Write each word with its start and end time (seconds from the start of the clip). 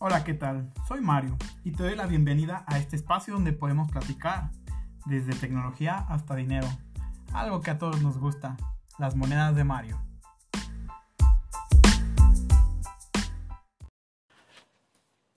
Hola, 0.00 0.22
¿qué 0.22 0.32
tal? 0.32 0.72
Soy 0.86 1.00
Mario 1.00 1.36
y 1.64 1.72
te 1.72 1.82
doy 1.82 1.96
la 1.96 2.06
bienvenida 2.06 2.62
a 2.68 2.78
este 2.78 2.94
espacio 2.94 3.34
donde 3.34 3.52
podemos 3.52 3.90
platicar 3.90 4.52
desde 5.06 5.34
tecnología 5.34 6.06
hasta 6.08 6.36
dinero, 6.36 6.68
algo 7.32 7.62
que 7.62 7.72
a 7.72 7.78
todos 7.78 8.00
nos 8.00 8.16
gusta, 8.16 8.56
las 9.00 9.16
monedas 9.16 9.56
de 9.56 9.64
Mario. 9.64 10.00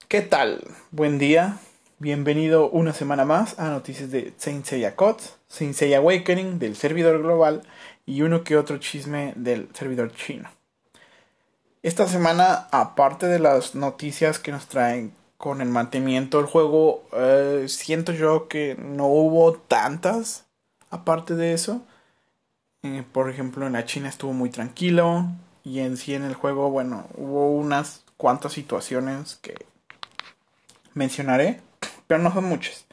¿Qué 0.07 0.21
tal? 0.21 0.63
Buen 0.91 1.17
día. 1.17 1.57
Bienvenido 1.97 2.69
una 2.69 2.93
semana 2.93 3.25
más 3.25 3.57
a 3.57 3.69
noticias 3.69 4.11
de 4.11 4.35
Saint 4.37 4.63
Seiya 4.63 4.95
COTS, 4.95 5.39
Saint 5.47 5.73
Seiya 5.73 5.97
Awakening 5.97 6.59
del 6.59 6.75
servidor 6.75 7.19
global 7.23 7.63
y 8.05 8.21
uno 8.21 8.43
que 8.43 8.57
otro 8.57 8.77
chisme 8.77 9.33
del 9.35 9.69
servidor 9.73 10.13
chino. 10.13 10.49
Esta 11.83 12.07
semana, 12.07 12.67
aparte 12.71 13.25
de 13.25 13.39
las 13.39 13.73
noticias 13.73 14.37
que 14.37 14.51
nos 14.51 14.67
traen 14.67 15.15
con 15.37 15.61
el 15.61 15.69
mantenimiento 15.69 16.37
del 16.37 16.45
juego, 16.45 17.03
eh, 17.11 17.65
siento 17.69 18.11
yo 18.11 18.47
que 18.47 18.75
no 18.75 19.07
hubo 19.07 19.53
tantas 19.53 20.45
aparte 20.91 21.33
de 21.33 21.53
eso. 21.53 21.81
Eh, 22.83 23.03
por 23.11 23.31
ejemplo, 23.31 23.65
en 23.65 23.73
la 23.73 23.85
China 23.85 24.09
estuvo 24.09 24.31
muy 24.31 24.51
tranquilo 24.51 25.25
y 25.63 25.79
en 25.79 25.97
sí 25.97 26.13
en 26.13 26.23
el 26.23 26.35
juego, 26.35 26.69
bueno, 26.69 27.07
hubo 27.15 27.49
unas 27.49 28.03
cuantas 28.15 28.53
situaciones 28.53 29.37
que 29.41 29.55
mencionaré, 30.93 31.61
pero 32.05 32.21
no 32.21 32.31
son 32.31 32.45
muchas. 32.45 32.85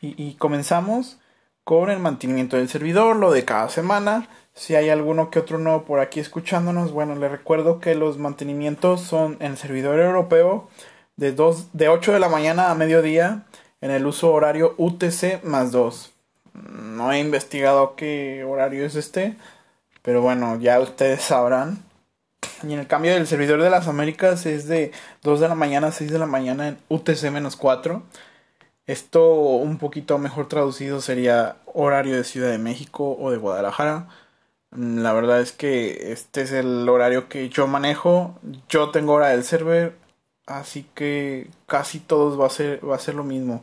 y 0.00 0.34
comenzamos 0.34 1.18
con 1.64 1.90
el 1.90 1.98
mantenimiento 1.98 2.56
del 2.56 2.68
servidor, 2.68 3.16
lo 3.16 3.32
de 3.32 3.44
cada 3.44 3.68
semana. 3.68 4.28
Si 4.58 4.74
hay 4.74 4.90
alguno 4.90 5.30
que 5.30 5.38
otro 5.38 5.58
nuevo 5.58 5.84
por 5.84 6.00
aquí 6.00 6.18
escuchándonos, 6.18 6.90
bueno, 6.90 7.14
les 7.14 7.30
recuerdo 7.30 7.78
que 7.78 7.94
los 7.94 8.18
mantenimientos 8.18 9.00
son 9.02 9.36
en 9.38 9.52
el 9.52 9.56
servidor 9.56 10.00
europeo 10.00 10.68
de, 11.14 11.30
2, 11.30 11.68
de 11.74 11.88
8 11.88 12.12
de 12.12 12.18
la 12.18 12.28
mañana 12.28 12.72
a 12.72 12.74
mediodía 12.74 13.44
en 13.80 13.92
el 13.92 14.04
uso 14.04 14.32
horario 14.32 14.74
UTC 14.76 15.44
más 15.44 15.70
2. 15.70 16.12
No 16.72 17.12
he 17.12 17.20
investigado 17.20 17.94
qué 17.94 18.42
horario 18.42 18.84
es 18.84 18.96
este, 18.96 19.36
pero 20.02 20.22
bueno, 20.22 20.58
ya 20.58 20.80
ustedes 20.80 21.22
sabrán. 21.22 21.84
Y 22.64 22.72
en 22.72 22.80
el 22.80 22.88
cambio 22.88 23.14
del 23.14 23.28
servidor 23.28 23.62
de 23.62 23.70
las 23.70 23.86
Américas 23.86 24.44
es 24.44 24.66
de 24.66 24.90
2 25.22 25.38
de 25.38 25.48
la 25.48 25.54
mañana 25.54 25.86
a 25.86 25.92
6 25.92 26.10
de 26.10 26.18
la 26.18 26.26
mañana 26.26 26.66
en 26.66 26.78
UTC 26.88 27.30
menos 27.30 27.54
4. 27.54 28.02
Esto 28.88 29.34
un 29.34 29.78
poquito 29.78 30.18
mejor 30.18 30.48
traducido 30.48 31.00
sería 31.00 31.58
horario 31.66 32.16
de 32.16 32.24
Ciudad 32.24 32.50
de 32.50 32.58
México 32.58 33.16
o 33.20 33.30
de 33.30 33.36
Guadalajara. 33.36 34.08
Mm, 34.70 35.00
la 35.00 35.12
verdad 35.12 35.40
es 35.40 35.52
que 35.52 36.12
este 36.12 36.42
es 36.42 36.52
el 36.52 36.88
horario 36.88 37.28
que 37.28 37.48
yo 37.48 37.66
manejo. 37.66 38.38
Yo 38.68 38.90
tengo 38.90 39.14
hora 39.14 39.28
del 39.28 39.44
server, 39.44 39.96
así 40.46 40.84
que 40.94 41.48
casi 41.66 42.00
todos 42.00 42.40
va 42.40 42.46
a 42.46 42.50
ser, 42.50 42.86
va 42.88 42.96
a 42.96 42.98
ser 42.98 43.14
lo 43.14 43.24
mismo. 43.24 43.62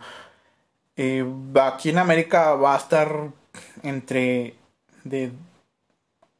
Eh, 0.97 1.25
aquí 1.61 1.89
en 1.89 1.97
América 1.99 2.55
va 2.55 2.75
a 2.75 2.77
estar 2.77 3.29
entre 3.83 4.55
de 5.03 5.31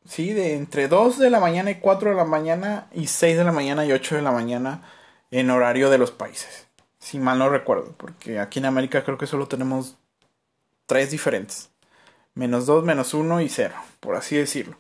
sí, 0.06 0.34
de 0.34 0.56
entre 0.56 0.88
2 0.88 1.20
de 1.20 1.30
la 1.30 1.40
mañana 1.40 1.72
y 1.72 1.76
4 1.76 2.12
de 2.12 2.16
la 2.16 2.26
mañana 2.26 2.88
y 2.94 3.08
6 3.08 3.38
de 3.38 3.44
la 3.44 3.52
mañana 3.52 3.86
y 3.86 3.92
8 3.92 4.16
de 4.16 4.22
la 4.22 4.32
mañana 4.32 4.84
en 5.32 5.50
horario 5.50 5.90
de 5.90 5.98
los 5.98 6.12
países. 6.12 6.68
Si 7.00 7.20
mal 7.20 7.40
no 7.40 7.50
recuerdo, 7.50 7.94
porque 7.98 8.40
aquí 8.40 8.60
en 8.60 8.66
América 8.66 9.04
creo 9.04 9.18
que 9.18 9.28
solo 9.28 9.48
tenemos 9.48 9.98
tres 10.88 11.12
diferentes 11.12 11.70
menos 12.36 12.66
2, 12.66 12.84
menos 12.84 13.14
1 13.14 13.42
y 13.42 13.50
0, 13.50 13.74
por 14.00 14.16
así 14.16 14.38
decirlo. 14.38 14.78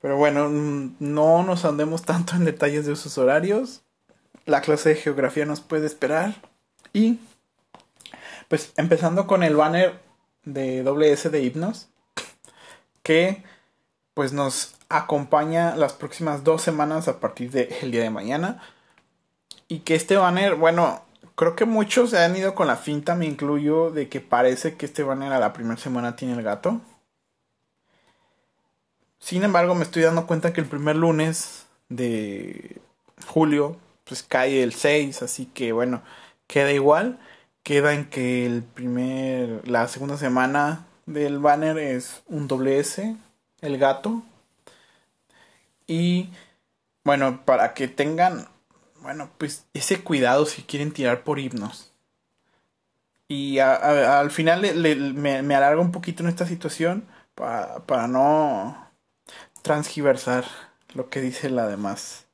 Pero 0.00 0.16
bueno, 0.16 0.48
no 0.50 1.42
nos 1.42 1.64
andemos 1.64 2.02
tanto 2.02 2.36
en 2.36 2.44
detalles 2.44 2.86
de 2.86 2.96
sus 2.96 3.18
horarios. 3.18 3.82
La 4.44 4.60
clase 4.60 4.90
de 4.90 4.94
geografía 4.96 5.44
nos 5.44 5.60
puede 5.60 5.86
esperar. 5.86 6.36
Y 6.92 7.18
pues 8.48 8.72
empezando 8.76 9.26
con 9.26 9.42
el 9.42 9.56
banner 9.56 10.00
de 10.44 10.82
WS 10.82 11.30
de 11.30 11.42
Hipnos, 11.42 11.88
que 13.02 13.42
pues 14.14 14.32
nos 14.32 14.74
acompaña 14.88 15.76
las 15.76 15.92
próximas 15.92 16.44
dos 16.44 16.62
semanas 16.62 17.08
a 17.08 17.20
partir 17.20 17.50
del 17.50 17.90
día 17.90 18.02
de 18.02 18.10
mañana. 18.10 18.62
Y 19.66 19.80
que 19.80 19.94
este 19.94 20.16
banner, 20.16 20.54
bueno, 20.54 21.02
Creo 21.38 21.54
que 21.54 21.66
muchos 21.66 22.10
se 22.10 22.18
han 22.18 22.34
ido 22.34 22.56
con 22.56 22.66
la 22.66 22.76
finta, 22.76 23.14
me 23.14 23.24
incluyo, 23.24 23.92
de 23.92 24.08
que 24.08 24.20
parece 24.20 24.74
que 24.74 24.86
este 24.86 25.04
banner 25.04 25.32
a 25.32 25.38
la 25.38 25.52
primera 25.52 25.80
semana 25.80 26.16
tiene 26.16 26.34
el 26.34 26.42
gato. 26.42 26.80
Sin 29.20 29.44
embargo, 29.44 29.76
me 29.76 29.84
estoy 29.84 30.02
dando 30.02 30.26
cuenta 30.26 30.52
que 30.52 30.60
el 30.60 30.66
primer 30.66 30.96
lunes 30.96 31.66
de 31.88 32.80
julio, 33.28 33.76
pues 34.02 34.24
cae 34.24 34.64
el 34.64 34.74
6, 34.74 35.22
así 35.22 35.46
que 35.46 35.70
bueno, 35.70 36.02
queda 36.48 36.72
igual. 36.72 37.20
Queda 37.62 37.94
en 37.94 38.10
que 38.10 38.44
el 38.44 38.64
primer, 38.64 39.68
la 39.68 39.86
segunda 39.86 40.16
semana 40.16 40.86
del 41.06 41.38
banner 41.38 41.78
es 41.78 42.20
un 42.26 42.48
doble 42.48 42.80
S, 42.80 43.14
el 43.60 43.78
gato. 43.78 44.24
Y 45.86 46.30
bueno, 47.04 47.44
para 47.44 47.74
que 47.74 47.86
tengan 47.86 48.48
bueno, 49.02 49.30
pues 49.38 49.66
ese 49.74 50.02
cuidado 50.02 50.46
si 50.46 50.62
quieren 50.62 50.92
tirar 50.92 51.24
por 51.24 51.38
himnos. 51.38 51.92
Y 53.28 53.58
al 53.58 54.30
final 54.30 54.62
me, 55.14 55.42
me, 55.42 55.54
alargo 55.54 55.82
un 55.82 55.92
poquito 55.92 56.22
en 56.22 56.30
esta 56.30 56.46
situación 56.46 57.06
para, 57.34 57.80
para 57.80 58.08
no 58.08 58.88
transgiversar 59.62 60.44
lo 60.94 61.10
que 61.10 61.20
dice 61.20 61.50
la 61.50 61.66
demás, 61.66 62.24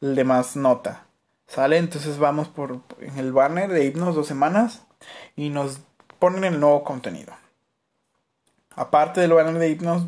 la 0.00 0.14
demás 0.14 0.56
nota. 0.56 1.06
¿Sale? 1.48 1.76
Entonces 1.76 2.18
vamos 2.18 2.48
por 2.48 2.80
en 3.00 3.18
el 3.18 3.32
banner 3.32 3.70
de 3.70 3.84
himnos 3.84 4.14
dos 4.14 4.26
semanas 4.26 4.82
y 5.36 5.50
nos 5.50 5.80
ponen 6.18 6.44
el 6.44 6.60
nuevo 6.60 6.82
contenido. 6.84 7.34
Aparte 8.74 9.20
del 9.20 9.32
banner 9.32 9.58
de 9.58 9.68
himnos, 9.68 10.06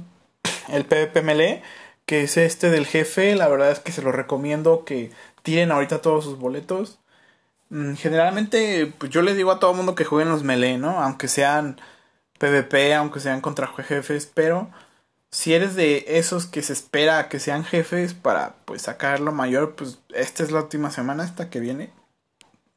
el 0.68 0.86
PvP 0.86 1.62
que 2.06 2.22
es 2.22 2.36
este 2.36 2.70
del 2.70 2.86
jefe, 2.86 3.34
la 3.34 3.48
verdad 3.48 3.70
es 3.70 3.80
que 3.80 3.92
se 3.92 4.02
lo 4.02 4.12
recomiendo 4.12 4.84
que 4.84 5.10
tienen 5.44 5.70
ahorita 5.72 6.02
todos 6.02 6.24
sus 6.24 6.38
boletos. 6.38 6.98
Mm, 7.70 7.94
generalmente, 7.94 8.92
pues 8.98 9.12
yo 9.12 9.22
les 9.22 9.36
digo 9.36 9.52
a 9.52 9.60
todo 9.60 9.74
mundo 9.74 9.94
que 9.94 10.04
jueguen 10.04 10.30
los 10.30 10.42
melee, 10.42 10.78
¿no? 10.78 11.02
Aunque 11.02 11.28
sean 11.28 11.80
PvP, 12.38 12.94
aunque 12.94 13.20
sean 13.20 13.40
contra 13.40 13.68
jefes, 13.68 14.30
pero 14.34 14.70
si 15.30 15.54
eres 15.54 15.74
de 15.76 16.04
esos 16.08 16.46
que 16.46 16.62
se 16.62 16.72
espera 16.72 17.28
que 17.28 17.40
sean 17.40 17.64
jefes 17.64 18.14
para 18.14 18.56
pues 18.64 18.82
sacar 18.82 19.20
lo 19.20 19.32
mayor, 19.32 19.74
pues 19.76 19.98
esta 20.14 20.42
es 20.42 20.50
la 20.50 20.62
última 20.62 20.90
semana, 20.90 21.24
esta 21.24 21.50
que 21.50 21.60
viene, 21.60 21.92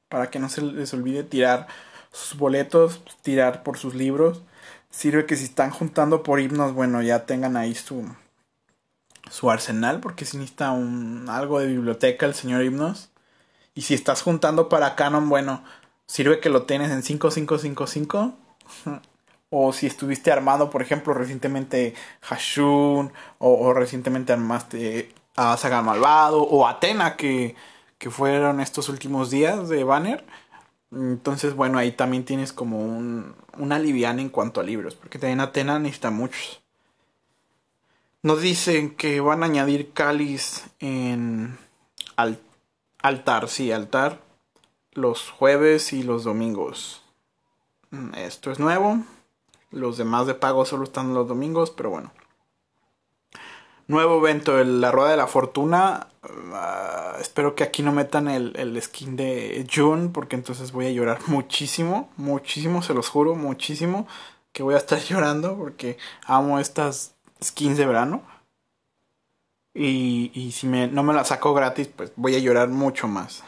para 0.10 0.30
que 0.30 0.40
no 0.40 0.50
se 0.50 0.62
les 0.62 0.94
olvide 0.94 1.24
tirar 1.24 1.68
sus 2.12 2.38
boletos, 2.38 3.02
tirar 3.22 3.64
por 3.64 3.78
sus 3.78 3.96
libros. 3.96 4.42
Sirve 4.90 5.26
que 5.26 5.36
si 5.38 5.46
están 5.46 5.72
juntando 5.72 6.24
por 6.24 6.40
himnos, 6.42 6.74
bueno, 6.74 7.02
ya 7.02 7.26
tengan 7.26 7.58
ahí 7.58 7.76
su, 7.76 8.06
su 9.30 9.50
arsenal, 9.50 10.00
porque 10.00 10.26
si 10.26 10.38
necesita 10.38 10.72
un, 10.72 11.28
algo 11.30 11.60
de 11.60 11.68
biblioteca 11.68 12.26
el 12.26 12.34
señor 12.34 12.64
Himnos. 12.64 13.10
Y 13.76 13.84
si 13.84 13.94
estás 13.94 14.22
juntando 14.22 14.70
para 14.70 14.96
Canon, 14.96 15.30
bueno, 15.30 15.64
sirve 16.08 16.40
que 16.40 16.50
lo 16.50 16.64
tienes 16.64 16.92
en 16.92 17.04
5555. 17.04 18.34
o 19.50 19.74
si 19.74 19.88
estuviste 19.88 20.32
armado, 20.32 20.70
por 20.70 20.82
ejemplo, 20.82 21.14
recientemente 21.14 21.94
Hashun, 22.22 23.14
o, 23.40 23.74
recientemente 23.74 24.34
armaste 24.34 25.14
a 25.36 25.56
Saga 25.58 25.82
Malvado, 25.82 26.42
o 26.42 26.68
Atena, 26.68 27.16
que, 27.16 27.56
que 27.98 28.10
fueron 28.10 28.60
estos 28.60 28.90
últimos 28.90 29.30
días 29.30 29.70
de 29.70 29.84
Banner. 29.84 30.26
Entonces, 30.92 31.54
bueno, 31.54 31.78
ahí 31.78 31.92
también 31.92 32.26
tienes 32.26 32.54
como 32.54 32.80
un, 32.80 33.36
una 33.58 33.80
liviana 33.80 34.22
en 34.22 34.30
cuanto 34.30 34.62
a 34.62 34.64
libros, 34.64 34.96
porque 34.96 35.20
también 35.20 35.42
Atena 35.42 35.80
necesita 35.80 36.12
muchos. 36.12 36.62
Nos 38.27 38.41
dicen 38.41 38.94
que 38.94 39.21
van 39.21 39.41
a 39.41 39.45
añadir 39.45 39.94
cáliz 39.94 40.65
en 40.81 41.57
altar, 43.01 43.47
sí, 43.47 43.71
altar, 43.71 44.19
los 44.91 45.29
jueves 45.29 45.94
y 45.94 46.03
los 46.03 46.25
domingos. 46.25 47.03
Mm, 47.91 48.15
esto 48.15 48.51
es 48.51 48.59
nuevo. 48.59 49.00
Los 49.71 49.95
demás 49.97 50.27
de 50.27 50.33
pago 50.33 50.65
solo 50.65 50.83
están 50.83 51.13
los 51.13 51.29
domingos, 51.29 51.71
pero 51.71 51.89
bueno. 51.89 52.12
Nuevo 53.88 54.18
evento, 54.18 54.62
la 54.62 54.91
Rueda 54.91 55.12
de 55.12 55.18
la 55.18 55.27
Fortuna. 55.27 56.09
Ah, 56.51 57.15
espero 57.21 57.56
que 57.56 57.63
aquí 57.63 57.81
no 57.81 57.94
metan 57.94 58.27
el, 58.27 58.51
el, 58.57 58.81
skin 58.81 59.15
de 59.15 59.65
June, 59.74 60.09
porque 60.09 60.35
entonces 60.35 60.74
voy 60.74 60.88
a 60.88 60.91
llorar 60.91 61.19
muchísimo, 61.27 62.09
muchísimo, 62.18 62.81
se 62.81 62.94
los 62.94 63.07
juro, 63.07 63.35
muchísimo. 63.35 64.06
Que 64.51 64.63
voy 64.63 64.75
a 64.75 64.79
estar 64.79 65.00
llorando 65.09 65.56
porque 65.56 65.97
amo 66.25 66.59
estas 66.59 67.13
skins 67.44 67.78
de 67.78 67.86
verano. 67.86 68.24
Y, 69.74 70.31
y 70.34 70.51
si 70.54 70.68
me, 70.68 70.88
no 70.88 71.04
me 71.04 71.13
la 71.13 71.24
saco 71.24 71.54
gratis, 71.54 71.88
pues 71.88 72.12
voy 72.16 72.36
a 72.36 72.39
llorar 72.39 72.69
mucho 72.69 73.07
más. 73.07 73.44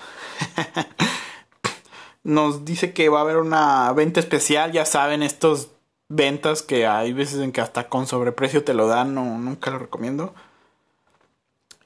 Nos 2.23 2.65
dice 2.65 2.93
que 2.93 3.09
va 3.09 3.19
a 3.19 3.21
haber 3.21 3.37
una 3.37 3.91
venta 3.93 4.19
especial, 4.19 4.71
ya 4.71 4.85
saben, 4.85 5.23
estos 5.23 5.69
ventas 6.09 6.63
que 6.63 6.85
hay 6.85 7.13
veces 7.13 7.39
en 7.39 7.51
que 7.51 7.61
hasta 7.61 7.87
con 7.87 8.07
sobreprecio 8.07 8.63
te 8.63 8.73
lo 8.73 8.87
dan, 8.87 9.15
no, 9.15 9.37
nunca 9.37 9.71
lo 9.71 9.79
recomiendo. 9.79 10.33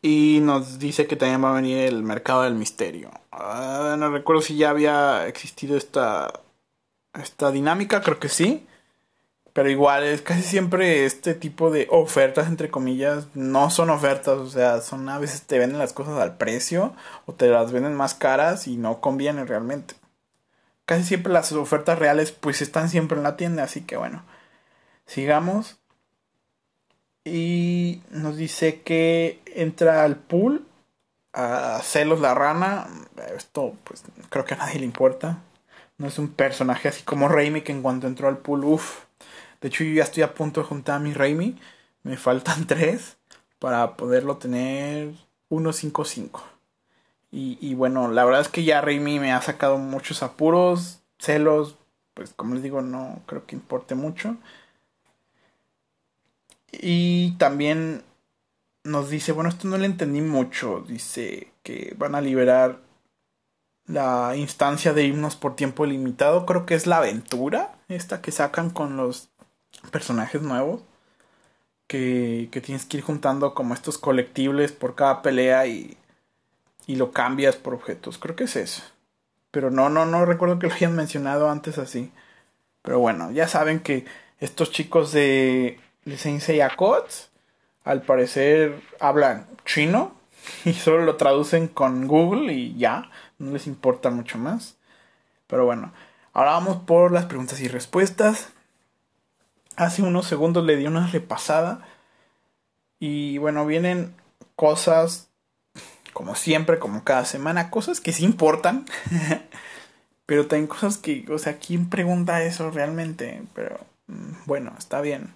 Y 0.02 0.40
nos 0.42 0.80
dice 0.80 1.08
que 1.08 1.16
también 1.16 1.44
va 1.44 1.52
a 1.52 1.56
venir 1.56 1.78
el 1.78 2.04
mercado 2.04 2.42
del 2.42 2.56
misterio. 2.56 3.10
Ah, 3.32 3.96
no 3.98 4.10
recuerdo 4.10 4.42
si 4.42 4.58
ya 4.58 4.70
había 4.70 5.28
existido 5.28 5.78
esta, 5.78 6.42
esta 7.14 7.52
dinámica, 7.52 8.02
creo 8.02 8.20
que 8.20 8.28
sí. 8.28 8.68
Pero 9.54 9.70
igual 9.70 10.04
es 10.04 10.24
casi 10.24 10.42
siempre 10.42 11.06
este 11.06 11.36
tipo 11.36 11.70
de 11.70 11.88
ofertas, 11.92 12.48
entre 12.48 12.72
comillas, 12.72 13.28
no 13.36 13.70
son 13.70 13.92
ofertas, 13.92 14.40
o 14.40 14.50
sea, 14.50 14.82
son 14.82 15.08
a 15.10 15.20
veces 15.20 15.44
te 15.44 15.60
venden 15.60 15.78
las 15.78 15.94
cosas 15.94 16.20
al 16.20 16.38
precio 16.38 16.94
o 17.28 17.34
te 17.34 17.48
las 17.48 17.72
venden 17.72 17.94
más 17.94 18.16
caras 18.16 18.68
y 18.68 18.78
no 18.78 19.00
conviene 19.00 19.46
realmente. 19.46 19.94
Casi 20.86 21.04
siempre 21.04 21.32
las 21.32 21.52
ofertas 21.54 22.00
reales 22.00 22.32
pues 22.32 22.62
están 22.62 22.90
siempre 22.90 23.18
en 23.18 23.24
la 23.24 23.38
tienda, 23.38 23.64
así 23.64 23.82
que 23.82 23.96
bueno, 23.96 24.24
sigamos. 25.06 25.78
Y 27.26 28.02
nos 28.10 28.36
dice 28.36 28.82
que 28.82 29.40
entra 29.46 30.04
al 30.04 30.18
pool 30.18 30.66
a 31.32 31.80
Celos 31.84 32.20
la 32.20 32.34
rana. 32.34 32.88
Esto 33.38 33.76
pues 33.84 34.04
creo 34.30 34.46
que 34.46 34.56
a 34.56 34.58
nadie 34.58 34.80
le 34.80 34.86
importa. 34.86 35.40
No 35.98 36.08
es 36.08 36.18
un 36.20 36.30
personaje 36.30 36.90
así 36.90 37.04
como 37.04 37.28
Raimi 37.30 37.62
que 37.62 37.72
en 37.72 37.82
cuanto 37.84 38.08
entró 38.08 38.28
al 38.28 38.40
pool, 38.40 38.66
uff 38.66 39.04
de 39.64 39.70
hecho, 39.70 39.86
yo 39.86 39.94
ya 39.94 40.04
estoy 40.04 40.24
a 40.24 40.34
punto 40.34 40.60
de 40.60 40.68
juntar 40.68 40.98
a 40.98 41.00
mi 41.00 41.14
Raimi. 41.14 41.58
Me 42.04 42.18
faltan 42.18 42.68
tres 42.68 43.16
para 43.60 43.96
poderlo 43.96 44.36
tener 44.36 45.14
1.55. 45.50 46.42
Y, 47.32 47.58
y 47.62 47.74
bueno, 47.74 48.10
la 48.10 48.26
verdad 48.26 48.42
es 48.42 48.50
que 48.50 48.66
ya 48.66 48.82
Raimi 48.82 49.20
me 49.20 49.32
ha 49.32 49.42
sacado 49.42 49.78
muchos 49.78 50.22
apuros, 50.22 51.00
celos, 51.18 51.78
pues 52.14 52.34
como 52.34 52.56
les 52.56 52.64
digo, 52.64 52.82
no 52.82 53.22
creo 53.26 53.46
que 53.46 53.56
importe 53.56 53.96
mucho. 53.96 54.36
Y 56.74 57.38
también 57.38 58.04
nos 58.84 59.10
dice, 59.10 59.32
bueno, 59.32 59.50
esto 59.50 59.70
no 59.70 59.78
le 59.78 59.86
entendí 59.86 60.20
mucho, 60.20 60.84
dice 60.86 61.54
que 61.64 61.96
van 61.98 62.16
a 62.16 62.22
liberar 62.22 62.82
la 63.86 64.36
instancia 64.36 64.94
de 64.94 65.06
himnos 65.06 65.38
por 65.38 65.56
tiempo 65.56 65.86
limitado, 65.86 66.46
creo 66.46 66.66
que 66.66 66.76
es 66.76 66.86
la 66.86 66.98
aventura, 66.98 67.76
esta 67.88 68.22
que 68.22 68.32
sacan 68.32 68.70
con 68.70 68.98
los 68.98 69.30
personajes 69.92 70.42
nuevos 70.42 70.82
que, 71.88 72.50
que 72.52 72.62
tienes 72.62 72.86
que 72.86 72.98
ir 72.98 73.04
juntando 73.04 73.54
como 73.54 73.74
estos 73.74 73.98
colectibles 73.98 74.72
por 74.72 74.96
cada 74.96 75.22
pelea 75.22 75.68
y, 75.68 75.98
y 76.88 76.96
lo 76.96 77.12
cambias 77.12 77.56
por 77.56 77.74
objetos. 77.74 78.18
Creo 78.18 78.36
que 78.36 78.46
es 78.46 78.56
eso. 78.56 78.84
Pero 79.52 79.70
no, 79.70 79.90
no, 79.90 80.06
no 80.06 80.26
recuerdo 80.26 80.60
que 80.60 80.68
lo 80.68 80.74
hayan 80.74 80.96
mencionado 80.96 81.50
antes 81.50 81.78
así. 81.78 82.12
Pero 82.82 83.00
bueno, 83.00 83.32
ya 83.32 83.48
saben 83.48 83.80
que 83.80 84.06
estos 84.40 84.72
chicos 84.72 85.12
de 85.12 85.80
y 86.06 86.60
Acots 86.60 87.30
al 87.84 88.02
parecer 88.02 88.82
hablan 89.00 89.48
chino 89.66 90.16
y 90.66 90.74
solo 90.74 91.04
lo 91.04 91.16
traducen 91.16 91.68
con 91.68 92.08
Google 92.08 92.54
y 92.54 92.76
ya, 92.78 93.10
no 93.40 93.52
les 93.52 93.68
importa 93.68 94.10
mucho 94.10 94.38
más. 94.38 94.76
Pero 95.48 95.66
bueno, 95.66 95.94
ahora 96.34 96.52
vamos 96.52 96.78
por 96.78 97.12
las 97.12 97.26
preguntas 97.26 97.62
y 97.62 97.68
respuestas 97.68 98.53
hace 99.76 100.02
unos 100.02 100.28
segundos 100.28 100.66
le 100.66 100.76
di 100.76 100.88
una 100.88 101.08
repasada. 101.08 101.86
Y 103.00 103.38
bueno, 103.38 103.66
vienen 103.66 104.16
cosas, 104.56 105.30
como 106.14 106.36
siempre, 106.36 106.80
como 106.80 107.04
cada 107.04 107.26
semana, 107.26 107.70
cosas 107.70 108.00
que 108.00 108.14
sí 108.14 108.24
importan. 108.24 108.86
pero 110.26 110.48
también 110.48 110.68
cosas 110.68 110.98
que, 110.98 111.26
o 111.30 111.38
sea, 111.38 111.58
¿quién 111.58 111.90
pregunta 111.90 112.44
eso 112.44 112.72
realmente? 112.72 113.44
Pero 113.54 113.80
mm, 114.08 114.46
bueno, 114.46 114.74
está 114.78 115.02
bien. 115.02 115.34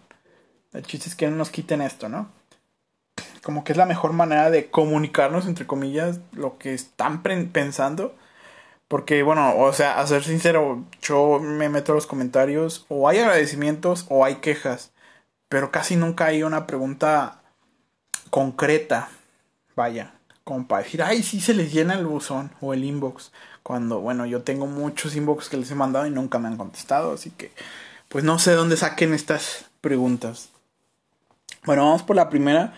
El 0.73 0.83
chiste 0.83 1.09
es 1.09 1.15
que 1.15 1.27
no 1.27 1.35
nos 1.35 1.49
quiten 1.49 1.81
esto, 1.81 2.09
¿no? 2.09 2.29
Como 3.43 3.63
que 3.63 3.71
es 3.71 3.77
la 3.77 3.85
mejor 3.85 4.13
manera 4.13 4.49
de 4.49 4.69
comunicarnos, 4.69 5.47
entre 5.47 5.65
comillas, 5.65 6.19
lo 6.33 6.57
que 6.57 6.73
están 6.73 7.23
pensando 7.23 8.15
porque, 8.87 9.23
bueno, 9.23 9.57
o 9.57 9.73
sea, 9.73 9.99
a 9.99 10.07
ser 10.07 10.23
sincero, 10.23 10.83
yo 11.01 11.39
me 11.39 11.69
meto 11.69 11.91
a 11.91 11.95
los 11.95 12.07
comentarios, 12.07 12.85
o 12.89 13.09
hay 13.09 13.19
agradecimientos 13.19 14.05
o 14.09 14.23
hay 14.23 14.35
quejas, 14.35 14.91
pero 15.49 15.71
casi 15.71 15.95
nunca 15.95 16.25
hay 16.25 16.43
una 16.43 16.67
pregunta 16.67 17.41
concreta, 18.29 19.09
vaya, 19.75 20.13
como 20.43 20.67
para 20.67 20.83
decir, 20.83 21.03
ay, 21.03 21.23
sí 21.23 21.41
se 21.41 21.53
les 21.53 21.73
llena 21.73 21.95
el 21.95 22.05
buzón 22.05 22.51
o 22.61 22.73
el 22.73 22.83
inbox, 22.85 23.31
cuando, 23.63 23.99
bueno, 23.99 24.25
yo 24.25 24.43
tengo 24.43 24.65
muchos 24.67 25.15
inbox 25.15 25.49
que 25.49 25.57
les 25.57 25.71
he 25.71 25.75
mandado 25.75 26.07
y 26.07 26.11
nunca 26.11 26.39
me 26.39 26.47
han 26.47 26.57
contestado, 26.57 27.13
así 27.13 27.31
que, 27.31 27.51
pues 28.07 28.23
no 28.23 28.39
sé 28.39 28.53
dónde 28.53 28.77
saquen 28.77 29.13
estas 29.13 29.65
preguntas. 29.81 30.49
Bueno, 31.65 31.83
vamos 31.83 32.03
por 32.03 32.15
la 32.15 32.29
primera, 32.29 32.73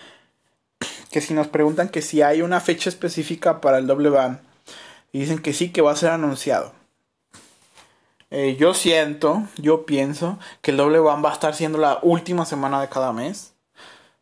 que 1.12 1.22
si 1.22 1.36
nos 1.36 1.48
preguntan 1.48 1.90
que 1.90 2.02
si 2.02 2.24
hay 2.24 2.42
una 2.42 2.60
fecha 2.60 2.90
específica 2.90 3.62
para 3.62 3.78
el 3.78 3.86
doble 3.86 4.10
ban 4.10 4.49
y 5.12 5.20
dicen 5.20 5.40
que 5.40 5.54
sí, 5.54 5.72
que 5.72 5.82
va 5.82 5.92
a 5.92 5.96
ser 5.96 6.12
anunciado. 6.12 6.74
Eh, 8.32 8.58
yo 8.60 8.74
siento, 8.74 9.44
yo 9.58 9.86
pienso 9.86 10.38
que 10.62 10.72
el 10.72 10.78
doble 10.78 11.00
van 11.00 11.24
va 11.24 11.32
a 11.32 11.34
estar 11.34 11.56
siendo 11.56 11.80
la 11.80 12.00
última 12.04 12.46
semana 12.46 12.80
de 12.82 12.90
cada 12.90 13.12
mes. 13.12 13.54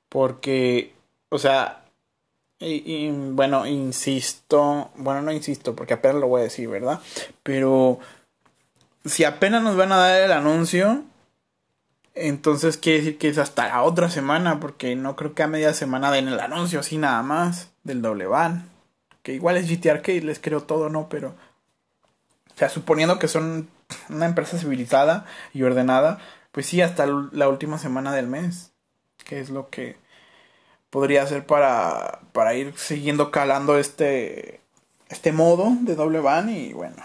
Porque, 0.10 0.94
o 1.30 1.38
sea, 1.38 1.84
y, 2.60 3.10
bueno, 3.12 3.68
insisto, 3.68 4.89
bueno, 4.95 5.22
no 5.22 5.31
insisto 5.31 5.75
porque 5.75 5.94
apenas 5.95 6.22
lo 6.22 6.28
voy 6.28 6.42
a 6.42 6.45
decir, 6.45 6.69
¿verdad? 6.69 7.01
Pero 7.44 8.00
si 9.06 9.25
apenas 9.25 9.62
nos 9.63 9.75
van 9.75 9.92
a 9.92 9.98
dar 9.98 10.22
el 10.22 10.31
anuncio, 10.31 11.04
entonces 12.16 12.78
quiere 12.78 13.00
decir 13.00 13.18
que 13.18 13.30
es 13.30 13.38
hasta 13.38 13.68
la 13.68 13.83
otra 13.83 14.10
semana, 14.10 14.60
porque 14.60 14.95
no 14.95 15.16
creo 15.16 15.36
que 15.36 15.44
a 15.44 15.48
media 15.48 15.74
semana 15.74 16.12
den 16.12 16.30
el 16.30 16.40
anuncio 16.40 16.80
así 16.80 16.98
nada 16.98 17.22
más 17.22 17.72
del 17.83 18.01
doble 18.01 18.25
van 18.28 18.77
que 19.28 19.34
igual 19.34 19.58
es 19.58 19.68
GT 19.68 19.90
Arcade, 19.90 20.22
les 20.22 20.40
creo 20.40 20.64
todo, 20.64 20.88
¿no? 20.88 21.10
Pero, 21.10 21.36
o 22.56 22.58
sea, 22.58 22.70
suponiendo 22.70 23.20
que 23.20 23.28
son 23.28 23.68
una 24.08 24.26
empresa 24.26 24.58
civilizada 24.58 25.26
y 25.54 25.64
ordenada, 25.64 26.20
pues 26.54 26.68
sí, 26.68 26.82
hasta 26.82 27.06
la 27.06 27.50
última 27.50 27.78
semana 27.78 28.14
del 28.14 28.28
mes, 28.28 28.72
que 29.26 29.42
es 29.42 29.50
lo 29.50 29.70
que 29.70 29.98
podría 30.90 31.24
hacer 31.24 31.46
para, 31.46 32.22
para 32.32 32.54
ir 32.54 32.74
siguiendo 32.78 33.30
calando 33.30 33.78
este, 33.78 34.62
este 35.10 35.34
modo 35.34 35.76
de 35.82 35.96
doble 35.96 36.22
van 36.22 36.48
y 36.48 36.72
bueno, 36.72 37.04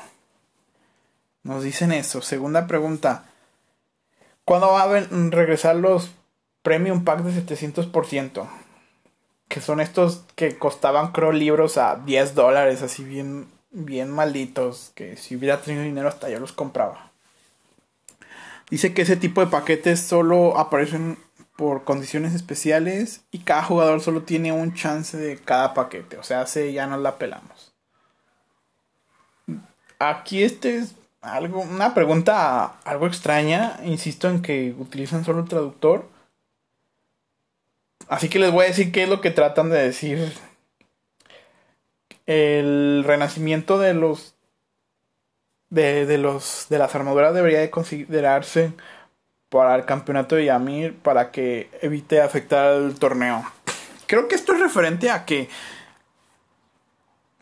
nos 1.42 1.64
dicen 1.64 1.90
eso. 1.90 2.22
Segunda 2.22 2.68
pregunta, 2.68 3.24
¿cuándo 4.44 4.68
va 4.68 4.84
a 4.84 5.00
regresar 5.10 5.74
los 5.74 6.12
Premium 6.62 7.02
Pack 7.02 7.22
de 7.22 7.44
700%? 7.44 8.48
Que 9.52 9.60
son 9.60 9.80
estos 9.80 10.24
que 10.34 10.56
costaban 10.56 11.12
creo 11.12 11.30
libros 11.30 11.76
a 11.76 11.96
10 11.96 12.34
dólares, 12.34 12.80
así 12.80 13.04
bien, 13.04 13.48
bien 13.70 14.08
malditos, 14.08 14.92
que 14.94 15.18
si 15.18 15.36
hubiera 15.36 15.60
tenido 15.60 15.84
dinero 15.84 16.08
hasta 16.08 16.30
yo 16.30 16.40
los 16.40 16.52
compraba. 16.52 17.10
Dice 18.70 18.94
que 18.94 19.02
ese 19.02 19.16
tipo 19.16 19.42
de 19.42 19.48
paquetes 19.48 20.00
solo 20.00 20.56
aparecen 20.56 21.18
por 21.54 21.84
condiciones 21.84 22.32
especiales 22.32 23.20
y 23.30 23.40
cada 23.40 23.62
jugador 23.62 24.00
solo 24.00 24.22
tiene 24.22 24.52
un 24.52 24.72
chance 24.72 25.18
de 25.18 25.36
cada 25.36 25.74
paquete, 25.74 26.16
o 26.16 26.22
sea, 26.22 26.46
se 26.46 26.72
ya 26.72 26.86
nos 26.86 27.02
la 27.02 27.18
pelamos. 27.18 27.74
Aquí 29.98 30.44
este 30.44 30.78
es 30.78 30.94
algo, 31.20 31.60
una 31.60 31.92
pregunta 31.92 32.78
algo 32.84 33.06
extraña, 33.06 33.78
insisto 33.84 34.30
en 34.30 34.40
que 34.40 34.74
utilizan 34.78 35.26
solo 35.26 35.40
el 35.40 35.48
traductor 35.48 36.08
Así 38.12 38.28
que 38.28 38.38
les 38.38 38.52
voy 38.52 38.66
a 38.66 38.68
decir 38.68 38.92
qué 38.92 39.04
es 39.04 39.08
lo 39.08 39.22
que 39.22 39.30
tratan 39.30 39.70
de 39.70 39.82
decir. 39.82 40.30
El 42.26 43.04
renacimiento 43.06 43.78
de 43.78 43.94
los 43.94 44.34
de, 45.70 46.04
de 46.04 46.18
los 46.18 46.66
de 46.68 46.76
las 46.76 46.94
armaduras 46.94 47.32
debería 47.32 47.60
de 47.60 47.70
considerarse 47.70 48.74
para 49.48 49.74
el 49.76 49.86
campeonato 49.86 50.36
de 50.36 50.44
Yamir 50.44 50.94
para 50.94 51.30
que 51.30 51.70
evite 51.80 52.20
afectar 52.20 52.66
al 52.66 52.98
torneo. 52.98 53.50
Creo 54.06 54.28
que 54.28 54.34
esto 54.34 54.52
es 54.52 54.60
referente 54.60 55.08
a 55.08 55.24
que 55.24 55.48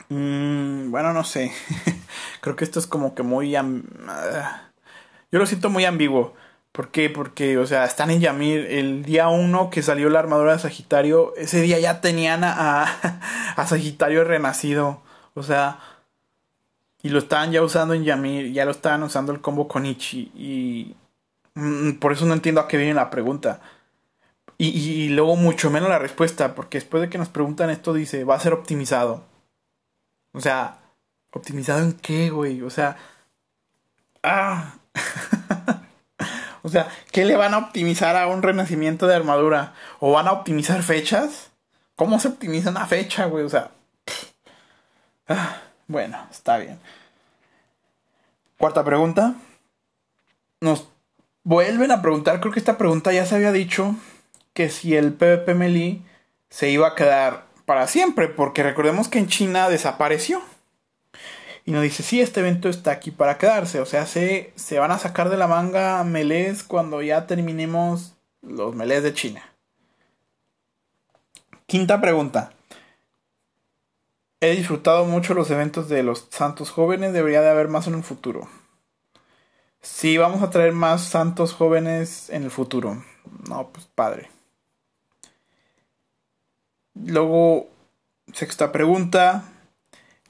mmm, 0.07 0.89
bueno, 0.89 1.11
no 1.11 1.25
sé. 1.25 1.51
Creo 2.39 2.55
que 2.55 2.63
esto 2.63 2.79
es 2.79 2.87
como 2.87 3.13
que 3.13 3.23
muy 3.23 3.51
yo 3.51 3.59
lo 5.31 5.45
siento 5.45 5.69
muy 5.69 5.83
ambiguo. 5.83 6.33
¿Por 6.71 6.89
qué? 6.89 7.09
Porque, 7.09 7.57
o 7.57 7.67
sea, 7.67 7.85
están 7.85 8.11
en 8.11 8.21
Yamir. 8.21 8.65
El 8.69 9.03
día 9.03 9.27
uno 9.27 9.69
que 9.69 9.81
salió 9.81 10.09
la 10.09 10.19
armadura 10.19 10.53
de 10.53 10.59
Sagitario, 10.59 11.35
ese 11.35 11.61
día 11.61 11.79
ya 11.79 12.01
tenían 12.01 12.43
a, 12.43 12.83
a, 13.55 13.67
Sagitario 13.67 14.23
renacido. 14.23 15.01
O 15.33 15.43
sea, 15.43 15.79
y 17.03 17.09
lo 17.09 17.19
estaban 17.19 17.51
ya 17.51 17.61
usando 17.61 17.93
en 17.93 18.03
Yamir, 18.03 18.53
ya 18.53 18.65
lo 18.65 18.71
estaban 18.71 19.03
usando 19.03 19.33
el 19.33 19.41
combo 19.41 19.67
con 19.67 19.85
Ichi. 19.85 20.31
Y 20.35 20.95
mm, 21.55 21.93
por 21.99 22.13
eso 22.13 22.25
no 22.25 22.33
entiendo 22.33 22.61
a 22.61 22.67
qué 22.67 22.77
viene 22.77 22.93
la 22.93 23.09
pregunta. 23.09 23.61
Y, 24.57 24.69
y, 24.69 25.09
luego 25.09 25.35
mucho 25.35 25.71
menos 25.71 25.89
la 25.89 25.99
respuesta, 25.99 26.55
porque 26.55 26.77
después 26.77 27.01
de 27.01 27.09
que 27.09 27.17
nos 27.17 27.29
preguntan 27.29 27.69
esto 27.71 27.93
dice, 27.93 28.23
va 28.23 28.35
a 28.35 28.39
ser 28.39 28.53
optimizado. 28.53 29.25
O 30.33 30.41
sea, 30.41 30.79
¿optimizado 31.31 31.81
en 31.81 31.93
qué, 31.93 32.29
güey? 32.29 32.61
O 32.61 32.69
sea... 32.69 32.97
Ah. 34.23 34.75
O 36.63 36.69
sea, 36.69 36.89
¿qué 37.11 37.25
le 37.25 37.35
van 37.35 37.53
a 37.53 37.57
optimizar 37.57 38.15
a 38.15 38.27
un 38.27 38.41
renacimiento 38.41 39.07
de 39.07 39.15
armadura? 39.15 39.73
¿O 39.99 40.11
van 40.11 40.27
a 40.27 40.31
optimizar 40.31 40.83
fechas? 40.83 41.49
¿Cómo 41.95 42.19
se 42.19 42.29
optimiza 42.29 42.69
una 42.69 42.85
fecha, 42.87 43.25
güey? 43.25 43.43
O 43.43 43.49
sea. 43.49 43.71
Ah, 45.27 45.57
bueno, 45.87 46.17
está 46.31 46.57
bien. 46.57 46.79
Cuarta 48.57 48.83
pregunta. 48.83 49.35
Nos 50.59 50.87
vuelven 51.43 51.91
a 51.91 52.01
preguntar, 52.01 52.39
creo 52.39 52.53
que 52.53 52.59
esta 52.59 52.77
pregunta 52.77 53.11
ya 53.11 53.25
se 53.25 53.35
había 53.35 53.51
dicho, 53.51 53.95
que 54.53 54.69
si 54.69 54.95
el 54.95 55.13
PvP 55.13 55.55
Melee 55.55 56.01
se 56.49 56.69
iba 56.69 56.87
a 56.87 56.95
quedar 56.95 57.45
para 57.65 57.87
siempre, 57.87 58.27
porque 58.27 58.63
recordemos 58.63 59.07
que 59.07 59.19
en 59.19 59.27
China 59.27 59.69
desapareció. 59.69 60.41
Y 61.65 61.71
nos 61.71 61.83
dice, 61.83 62.03
sí, 62.03 62.21
este 62.21 62.39
evento 62.39 62.69
está 62.69 62.91
aquí 62.91 63.11
para 63.11 63.37
quedarse. 63.37 63.79
O 63.79 63.85
sea, 63.85 64.05
se, 64.05 64.51
se 64.55 64.79
van 64.79 64.91
a 64.91 64.97
sacar 64.97 65.29
de 65.29 65.37
la 65.37 65.47
manga 65.47 66.03
melés 66.03 66.63
cuando 66.63 67.01
ya 67.01 67.27
terminemos 67.27 68.15
los 68.41 68.75
melés 68.75 69.03
de 69.03 69.13
China. 69.13 69.43
Quinta 71.67 72.01
pregunta. 72.01 72.51
He 74.41 74.55
disfrutado 74.55 75.05
mucho 75.05 75.35
los 75.35 75.51
eventos 75.51 75.87
de 75.87 76.01
los 76.01 76.27
santos 76.31 76.71
jóvenes, 76.71 77.13
debería 77.13 77.41
de 77.41 77.49
haber 77.49 77.67
más 77.67 77.87
en 77.87 77.93
el 77.93 78.03
futuro. 78.03 78.49
Sí, 79.81 80.17
vamos 80.17 80.41
a 80.41 80.49
traer 80.49 80.73
más 80.73 81.03
santos 81.03 81.53
jóvenes 81.53 82.29
en 82.31 82.43
el 82.43 82.51
futuro. 82.51 83.03
No, 83.47 83.69
pues 83.69 83.85
padre. 83.93 84.29
Luego, 86.95 87.69
sexta 88.33 88.71
pregunta. 88.71 89.43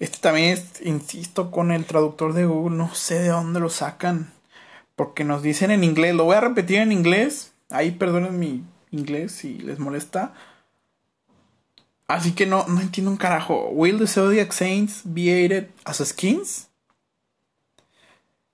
Este 0.02 0.18
también 0.18 0.50
es, 0.50 0.82
insisto, 0.82 1.52
con 1.52 1.72
el 1.72 1.86
traductor 1.86 2.34
de 2.34 2.48
Google. 2.48 2.76
No 2.76 2.96
sé 2.96 3.20
de 3.20 3.28
dónde 3.28 3.60
lo 3.60 3.70
sacan. 3.70 4.34
Porque 4.96 5.24
nos 5.24 5.44
dicen 5.44 5.70
en 5.70 5.84
inglés. 5.84 6.16
Lo 6.16 6.24
voy 6.24 6.38
a 6.38 6.42
repetir 6.42 6.80
en 6.80 6.92
inglés. 6.92 7.54
Ahí 7.70 7.92
perdonen 7.92 8.40
mi 8.40 8.64
inglés 8.90 9.32
si 9.32 9.60
les 9.60 9.78
molesta. 9.78 10.34
Así 12.08 12.32
que 12.34 12.48
no, 12.48 12.66
no 12.68 12.82
entiendo 12.82 13.12
un 13.12 13.18
carajo. 13.18 13.70
Will 13.70 14.00
the 14.00 14.08
Zodiac 14.08 14.52
Saints 14.52 15.02
be 15.06 15.32
aided 15.32 15.70
as 15.86 15.98
skins? 16.04 16.68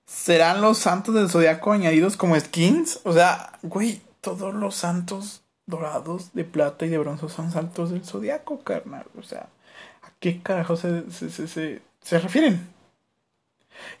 ¿Serán 0.04 0.60
los 0.60 0.76
santos 0.76 1.14
del 1.14 1.30
zodiaco 1.30 1.72
añadidos 1.72 2.18
como 2.18 2.38
skins? 2.38 3.00
O 3.04 3.14
sea, 3.14 3.58
güey, 3.62 4.02
todos 4.20 4.52
los 4.52 4.74
santos 4.74 5.40
dorados 5.64 6.34
de 6.34 6.44
plata 6.44 6.84
y 6.84 6.90
de 6.90 6.98
bronce 6.98 7.30
son 7.30 7.50
santos 7.50 7.90
del 7.90 8.04
zodiaco, 8.04 8.60
carnal. 8.60 9.06
O 9.18 9.22
sea, 9.22 9.48
¿a 9.97 9.97
qué 10.20 10.40
carajo 10.42 10.76
se, 10.76 11.10
se, 11.10 11.46
se, 11.48 12.18
refieren? 12.18 12.68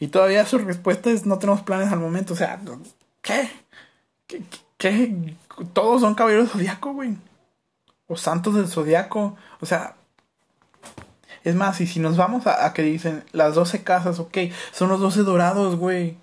Y 0.00 0.08
todavía 0.08 0.44
su 0.46 0.58
respuesta 0.58 1.10
es 1.10 1.26
no 1.26 1.38
tenemos 1.38 1.62
planes 1.62 1.92
al 1.92 2.00
momento. 2.00 2.34
O 2.34 2.36
sea, 2.36 2.60
¿qué? 3.22 3.50
¿Qué? 4.76 5.34
Todos 5.72 6.00
son 6.00 6.14
caballeros 6.14 6.50
zodiaco, 6.50 6.92
güey. 6.92 7.16
O 8.06 8.16
santos 8.16 8.54
del 8.54 8.68
zodiaco. 8.68 9.36
O 9.60 9.66
sea, 9.66 9.96
es 11.44 11.54
más, 11.54 11.80
y 11.80 11.86
si 11.86 12.00
nos 12.00 12.16
vamos 12.16 12.46
a, 12.46 12.72
que 12.72 12.82
dicen 12.82 13.24
las 13.32 13.54
12 13.54 13.82
casas, 13.82 14.18
ok, 14.18 14.38
son 14.72 14.88
los 14.88 15.00
12 15.00 15.22
dorados, 15.22 15.76
güey. 15.76 16.16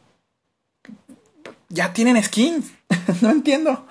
Ya 1.70 1.94
tienen 1.94 2.22
skins. 2.22 2.72
no 3.22 3.30
entiendo. 3.30 3.86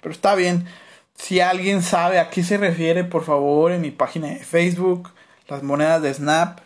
Pero 0.00 0.12
está 0.12 0.34
bien. 0.34 0.66
Si 1.14 1.40
alguien 1.40 1.82
sabe 1.82 2.18
a 2.18 2.30
qué 2.30 2.42
se 2.42 2.56
refiere, 2.56 3.04
por 3.04 3.24
favor, 3.24 3.72
en 3.72 3.80
mi 3.80 3.90
página 3.90 4.28
de 4.28 4.38
Facebook, 4.38 5.10
las 5.48 5.62
monedas 5.62 6.02
de 6.02 6.14
Snap, 6.14 6.60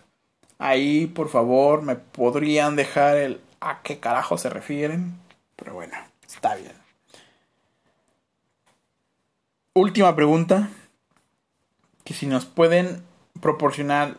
ahí, 0.59 1.07
por 1.07 1.29
favor, 1.29 1.83
me 1.83 1.97
podrían 1.97 2.77
dejar 2.77 3.17
el 3.17 3.41
a 3.61 3.83
qué 3.83 3.99
carajo 3.99 4.39
se 4.39 4.51
refieren. 4.51 5.19
Pero 5.57 5.75
bueno, 5.75 5.95
está 6.27 6.55
bien. 6.55 6.73
Última 9.75 10.15
pregunta. 10.15 10.69
Que 12.05 12.15
si 12.15 12.27
nos 12.27 12.45
pueden 12.45 13.03
proporcionar 13.41 14.19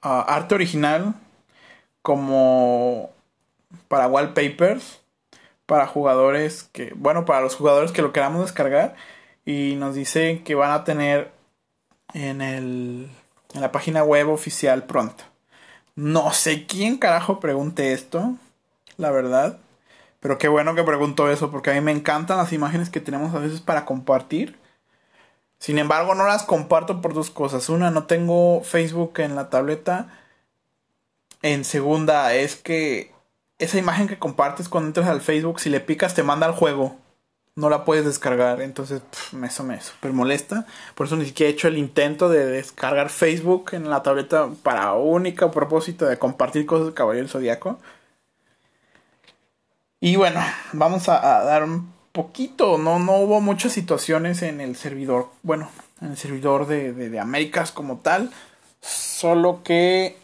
ah, 0.00 0.24
arte 0.26 0.54
original 0.54 1.14
como 2.02 3.10
para 3.88 4.06
wallpapers 4.06 5.00
para 5.66 5.86
jugadores 5.86 6.62
que 6.72 6.94
bueno 6.96 7.26
para 7.26 7.42
los 7.42 7.54
jugadores 7.54 7.92
que 7.92 8.00
lo 8.00 8.14
queramos 8.14 8.40
descargar 8.40 8.96
y 9.44 9.74
nos 9.76 9.94
dice 9.94 10.42
que 10.42 10.54
van 10.54 10.70
a 10.70 10.84
tener 10.84 11.30
en 12.14 12.40
el 12.40 13.10
en 13.54 13.60
la 13.60 13.72
página 13.72 14.02
web 14.02 14.28
oficial 14.28 14.84
pronto 14.84 15.24
no 15.94 16.32
sé 16.32 16.66
quién 16.66 16.98
carajo 16.98 17.40
pregunte 17.40 17.92
esto 17.92 18.34
la 18.96 19.10
verdad 19.10 19.58
pero 20.20 20.38
qué 20.38 20.48
bueno 20.48 20.74
que 20.74 20.82
preguntó 20.82 21.30
eso 21.30 21.50
porque 21.50 21.70
a 21.70 21.74
mí 21.74 21.80
me 21.80 21.92
encantan 21.92 22.38
las 22.38 22.52
imágenes 22.52 22.90
que 22.90 23.00
tenemos 23.00 23.34
a 23.34 23.38
veces 23.38 23.60
para 23.60 23.84
compartir 23.84 24.56
sin 25.58 25.78
embargo, 25.78 26.14
no 26.14 26.26
las 26.26 26.44
comparto 26.44 27.00
por 27.00 27.14
dos 27.14 27.30
cosas. 27.30 27.68
Una, 27.68 27.90
no 27.90 28.04
tengo 28.04 28.62
Facebook 28.62 29.14
en 29.18 29.34
la 29.34 29.50
tableta. 29.50 30.08
En 31.42 31.64
segunda, 31.64 32.34
es 32.34 32.56
que 32.56 33.12
esa 33.58 33.78
imagen 33.78 34.08
que 34.08 34.18
compartes 34.18 34.68
cuando 34.68 34.88
entras 34.88 35.08
al 35.08 35.20
Facebook, 35.20 35.60
si 35.60 35.70
le 35.70 35.80
picas 35.80 36.14
te 36.14 36.22
manda 36.22 36.46
al 36.46 36.54
juego. 36.54 36.96
No 37.58 37.68
la 37.68 37.84
puedes 37.84 38.04
descargar. 38.04 38.60
Entonces, 38.60 39.02
eso 39.44 39.64
me 39.64 39.80
super 39.80 40.12
molesta. 40.12 40.64
Por 40.94 41.06
eso 41.06 41.16
ni 41.16 41.24
siquiera 41.24 41.50
he 41.50 41.52
hecho 41.54 41.66
el 41.66 41.76
intento 41.76 42.28
de 42.28 42.46
descargar 42.46 43.08
Facebook 43.08 43.70
en 43.72 43.90
la 43.90 44.04
tableta 44.04 44.48
para 44.62 44.92
único 44.92 45.50
propósito 45.50 46.06
de 46.06 46.20
compartir 46.20 46.66
cosas 46.66 46.86
de 46.86 46.94
Caballero 46.94 47.26
Zodíaco. 47.26 47.80
Y 49.98 50.14
bueno, 50.14 50.40
vamos 50.72 51.08
a, 51.08 51.18
dar 51.42 51.64
un 51.64 51.92
poquito, 52.12 52.78
no, 52.78 53.00
no 53.00 53.16
hubo 53.16 53.40
muchas 53.40 53.72
situaciones 53.72 54.42
en 54.42 54.60
el 54.60 54.76
servidor, 54.76 55.28
bueno, 55.42 55.68
en 56.00 56.12
el 56.12 56.16
servidor 56.16 56.68
de, 56.68 56.92
de, 56.92 57.18
Américas 57.18 57.72
como 57.72 57.98
tal, 57.98 58.30
solo 58.80 59.64
que, 59.64 60.16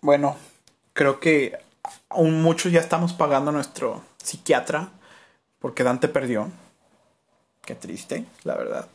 bueno, 0.00 0.36
creo 0.94 1.20
que 1.20 1.58
aún 2.08 2.40
muchos 2.40 2.72
ya 2.72 2.80
estamos 2.80 3.12
pagando 3.12 3.50
a 3.50 3.52
nuestro 3.52 4.02
psiquiatra 4.16 4.92
porque 5.66 5.82
Dante 5.82 6.06
perdió. 6.06 6.48
Qué 7.64 7.74
triste, 7.74 8.24
la 8.44 8.54
verdad. 8.54 8.86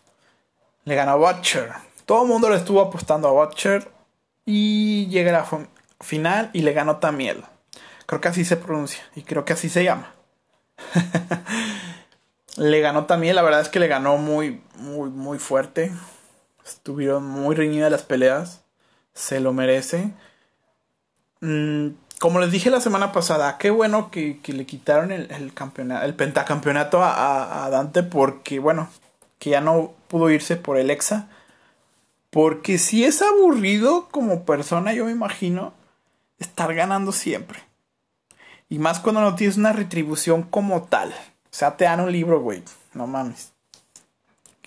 Le 0.85 0.95
ganó 0.95 1.11
a 1.11 1.15
Butcher. 1.33 1.69
Todo 2.05 2.21
el 2.21 2.29
mundo 2.29 2.49
le 2.49 2.55
estuvo 2.55 2.79
apostando 2.79 3.27
a 3.27 3.31
Butcher 3.33 3.91
y 4.45 5.05
llega 5.07 5.31
a 5.31 5.41
la 5.41 5.67
final 5.99 6.49
y 6.53 6.61
le 6.61 6.71
ganó 6.71 6.95
Tamiel. 6.95 7.43
Creo 8.05 8.21
que 8.21 8.29
así 8.29 8.45
se 8.45 8.55
pronuncia 8.55 9.03
y 9.15 9.23
creo 9.23 9.43
que 9.43 9.51
así 9.51 9.67
se 9.67 9.83
llama. 9.83 10.13
Le 12.55 12.79
ganó 12.79 13.05
también, 13.05 13.35
la 13.35 13.41
verdad 13.41 13.59
es 13.59 13.67
que 13.67 13.81
le 13.81 13.89
ganó 13.89 14.15
muy, 14.15 14.61
muy, 14.75 15.09
muy 15.09 15.39
fuerte. 15.39 15.91
Estuvieron 16.65 17.25
muy 17.25 17.53
reñidas 17.53 17.91
las 17.91 18.03
peleas. 18.03 18.63
Se 19.13 19.41
lo 19.41 19.51
merece. 19.51 20.13
Mm, 21.41 21.89
como 22.21 22.39
les 22.39 22.51
dije 22.51 22.69
la 22.69 22.79
semana 22.79 23.11
pasada, 23.11 23.57
qué 23.57 23.71
bueno 23.71 24.11
que, 24.11 24.39
le 24.45 24.67
quitaron 24.67 25.11
el, 25.11 25.53
campeonato, 25.55 26.05
el 26.05 26.13
pentacampeonato 26.13 27.03
a, 27.03 27.65
a, 27.65 27.69
Dante 27.71 28.03
porque, 28.03 28.59
bueno, 28.59 28.89
que 29.39 29.49
ya 29.49 29.59
no 29.59 29.93
pudo 30.07 30.29
irse 30.29 30.55
por 30.55 30.77
el 30.77 30.91
Exa. 30.91 31.29
Porque 32.29 32.77
si 32.77 33.05
es 33.05 33.23
aburrido 33.23 34.07
como 34.11 34.43
persona, 34.43 34.93
yo 34.93 35.05
me 35.05 35.11
imagino, 35.11 35.73
estar 36.37 36.75
ganando 36.75 37.11
siempre. 37.11 37.59
Y 38.69 38.77
más 38.77 38.99
cuando 38.99 39.21
no 39.21 39.33
tienes 39.33 39.57
una 39.57 39.73
retribución 39.73 40.43
como 40.43 40.83
tal. 40.83 41.09
O 41.09 41.49
sea, 41.49 41.75
te 41.75 41.85
dan 41.85 42.01
un 42.01 42.11
libro, 42.11 42.39
güey. 42.39 42.61
No 42.93 43.07
mames. 43.07 43.51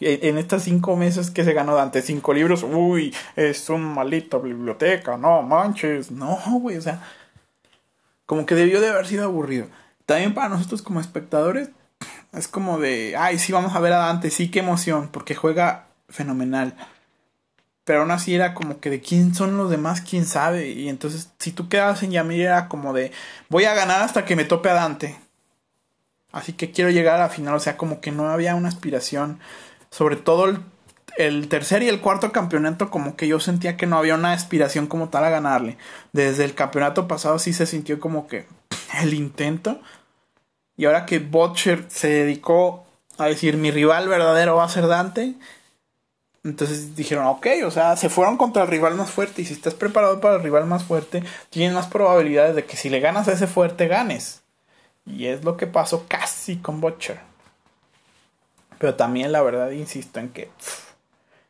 En 0.00 0.38
estos 0.38 0.64
cinco 0.64 0.96
meses 0.96 1.30
que 1.30 1.44
se 1.44 1.52
ganó 1.52 1.76
Dante, 1.76 2.02
cinco 2.02 2.34
libros, 2.34 2.64
uy, 2.64 3.14
es 3.36 3.70
un 3.70 3.84
malito 3.84 4.40
biblioteca, 4.40 5.16
no 5.16 5.40
manches. 5.42 6.10
No, 6.10 6.36
güey, 6.60 6.78
o 6.78 6.82
sea, 6.82 7.00
como 8.26 8.46
que 8.46 8.54
debió 8.54 8.80
de 8.80 8.88
haber 8.88 9.06
sido 9.06 9.24
aburrido. 9.24 9.68
También 10.06 10.34
para 10.34 10.48
nosotros 10.48 10.82
como 10.82 11.00
espectadores, 11.00 11.70
es 12.32 12.48
como 12.48 12.78
de, 12.78 13.14
ay, 13.16 13.38
sí, 13.38 13.52
vamos 13.52 13.74
a 13.74 13.80
ver 13.80 13.92
a 13.92 13.98
Dante, 13.98 14.30
sí, 14.30 14.50
qué 14.50 14.60
emoción, 14.60 15.08
porque 15.08 15.34
juega 15.34 15.86
fenomenal. 16.08 16.74
Pero 17.84 18.00
aún 18.00 18.10
así 18.10 18.34
era 18.34 18.54
como 18.54 18.80
que 18.80 18.90
de 18.90 19.00
quién 19.00 19.34
son 19.34 19.56
los 19.56 19.70
demás, 19.70 20.00
quién 20.00 20.24
sabe. 20.24 20.70
Y 20.70 20.88
entonces, 20.88 21.30
si 21.38 21.52
tú 21.52 21.68
quedabas 21.68 22.02
en 22.02 22.12
Yamir, 22.12 22.42
era 22.42 22.68
como 22.68 22.92
de, 22.92 23.12
voy 23.50 23.66
a 23.66 23.74
ganar 23.74 24.02
hasta 24.02 24.24
que 24.24 24.36
me 24.36 24.44
tope 24.44 24.70
a 24.70 24.74
Dante. 24.74 25.18
Así 26.32 26.54
que 26.54 26.70
quiero 26.70 26.90
llegar 26.90 27.16
a 27.16 27.24
la 27.24 27.28
final. 27.28 27.54
O 27.54 27.60
sea, 27.60 27.76
como 27.76 28.00
que 28.00 28.10
no 28.10 28.28
había 28.28 28.54
una 28.54 28.68
aspiración. 28.68 29.38
Sobre 29.90 30.16
todo 30.16 30.46
el, 30.46 30.60
tercer 31.48 31.82
y 31.82 31.88
el 31.88 32.00
cuarto 32.00 32.32
campeonato, 32.32 32.90
como 32.90 33.16
que 33.16 33.28
yo 33.28 33.40
sentía 33.40 33.76
que 33.76 33.86
no 33.86 33.98
había 33.98 34.14
una 34.14 34.32
aspiración 34.32 34.86
como 34.86 35.08
tal 35.08 35.24
a 35.24 35.30
ganarle. 35.30 35.76
Desde 36.12 36.44
el 36.44 36.54
campeonato 36.54 37.08
pasado 37.08 37.38
sí 37.38 37.52
se 37.52 37.66
sintió 37.66 38.00
como 38.00 38.26
que 38.26 38.46
el 39.00 39.14
intento. 39.14 39.80
Y 40.76 40.86
ahora 40.86 41.06
que 41.06 41.20
Butcher 41.20 41.84
se 41.88 42.08
dedicó 42.08 42.84
a 43.18 43.26
decir 43.26 43.56
mi 43.56 43.70
rival 43.70 44.08
verdadero 44.08 44.56
va 44.56 44.64
a 44.64 44.68
ser 44.68 44.86
Dante. 44.86 45.34
Entonces 46.42 46.94
dijeron, 46.94 47.26
ok, 47.26 47.46
o 47.64 47.70
sea, 47.70 47.96
se 47.96 48.10
fueron 48.10 48.36
contra 48.36 48.64
el 48.64 48.68
rival 48.68 48.94
más 48.96 49.10
fuerte. 49.10 49.42
Y 49.42 49.44
si 49.46 49.54
estás 49.54 49.74
preparado 49.74 50.20
para 50.20 50.36
el 50.36 50.42
rival 50.42 50.66
más 50.66 50.84
fuerte, 50.84 51.22
tienes 51.48 51.74
más 51.74 51.86
probabilidades 51.86 52.54
de 52.54 52.64
que 52.64 52.76
si 52.76 52.90
le 52.90 53.00
ganas 53.00 53.28
a 53.28 53.32
ese 53.32 53.46
fuerte, 53.46 53.88
ganes. 53.88 54.42
Y 55.06 55.26
es 55.26 55.44
lo 55.44 55.56
que 55.56 55.66
pasó 55.66 56.06
casi 56.08 56.56
con 56.56 56.80
Butcher. 56.80 57.20
Pero 58.78 58.94
también 58.94 59.32
la 59.32 59.42
verdad 59.42 59.70
insisto 59.70 60.20
en 60.20 60.28
que 60.30 60.50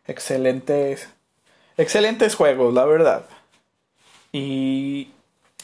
excelentes, 0.06 1.08
excelentes 1.76 2.34
juegos, 2.34 2.75
la 2.75 2.84
verdad. 2.84 3.25
Y 4.32 5.11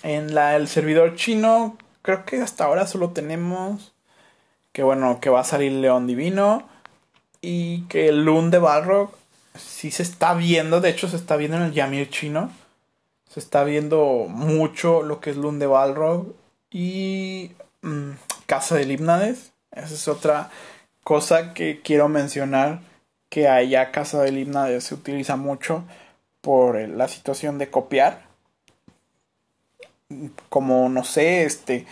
en 0.02 0.34
la, 0.34 0.56
el 0.56 0.68
servidor 0.68 1.16
chino, 1.16 1.76
creo 2.02 2.24
que 2.24 2.40
hasta 2.40 2.64
ahora 2.64 2.86
solo 2.86 3.10
tenemos 3.10 3.92
que 4.72 4.82
bueno, 4.82 5.20
que 5.20 5.30
va 5.30 5.40
a 5.40 5.44
salir 5.44 5.72
León 5.72 6.06
Divino 6.06 6.68
y 7.40 7.82
que 7.82 8.08
el 8.08 8.24
Loon 8.24 8.50
de 8.50 8.58
Balrog 8.58 9.10
sí 9.56 9.90
se 9.90 10.02
está 10.02 10.34
viendo, 10.34 10.80
de 10.80 10.90
hecho 10.90 11.08
se 11.08 11.16
está 11.16 11.36
viendo 11.36 11.56
en 11.56 11.64
el 11.64 11.72
Yamir 11.72 12.10
chino. 12.10 12.50
Se 13.28 13.40
está 13.40 13.62
viendo 13.62 14.26
mucho 14.28 15.02
lo 15.02 15.20
que 15.20 15.30
es 15.30 15.36
Loon 15.36 15.58
de 15.60 15.66
Balrog 15.66 16.34
y 16.70 17.52
mm, 17.82 18.10
Casa 18.46 18.74
de 18.74 18.86
Limnades. 18.86 19.52
Esa 19.70 19.94
es 19.94 20.08
otra 20.08 20.50
cosa 21.04 21.54
que 21.54 21.80
quiero 21.80 22.08
mencionar 22.08 22.80
que 23.30 23.48
allá 23.48 23.92
Casa 23.92 24.20
de 24.22 24.32
Limnades 24.32 24.84
se 24.84 24.94
utiliza 24.94 25.36
mucho 25.36 25.84
por 26.42 26.78
la 26.78 27.08
situación 27.08 27.56
de 27.56 27.70
copiar. 27.70 28.28
Como 30.50 30.88
no 30.90 31.04
sé, 31.04 31.44
este 31.44 31.86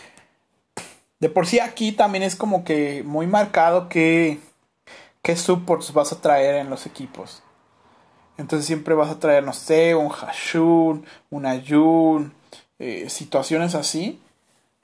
de 1.21 1.28
por 1.28 1.47
sí 1.47 1.59
aquí 1.61 1.92
también 1.92 2.23
es 2.23 2.37
como 2.37 2.64
que 2.64 3.02
muy 3.04 3.26
marcado 3.26 3.88
que 3.88 4.38
qué 5.23 5.37
supports 5.37 5.92
vas 5.92 6.12
a 6.12 6.21
traer 6.21 6.57
en 6.57 6.71
los 6.71 6.87
equipos. 6.87 7.42
Entonces 8.37 8.66
siempre 8.66 8.95
vas 8.95 9.11
a 9.11 9.18
traer, 9.18 9.42
no 9.42 9.52
sé, 9.52 9.97
un 9.97 10.11
Hashun, 10.11 11.04
un 11.30 11.47
Ayun, 11.47 12.33
eh, 12.78 13.11
situaciones 13.11 13.75
así. 13.75 14.21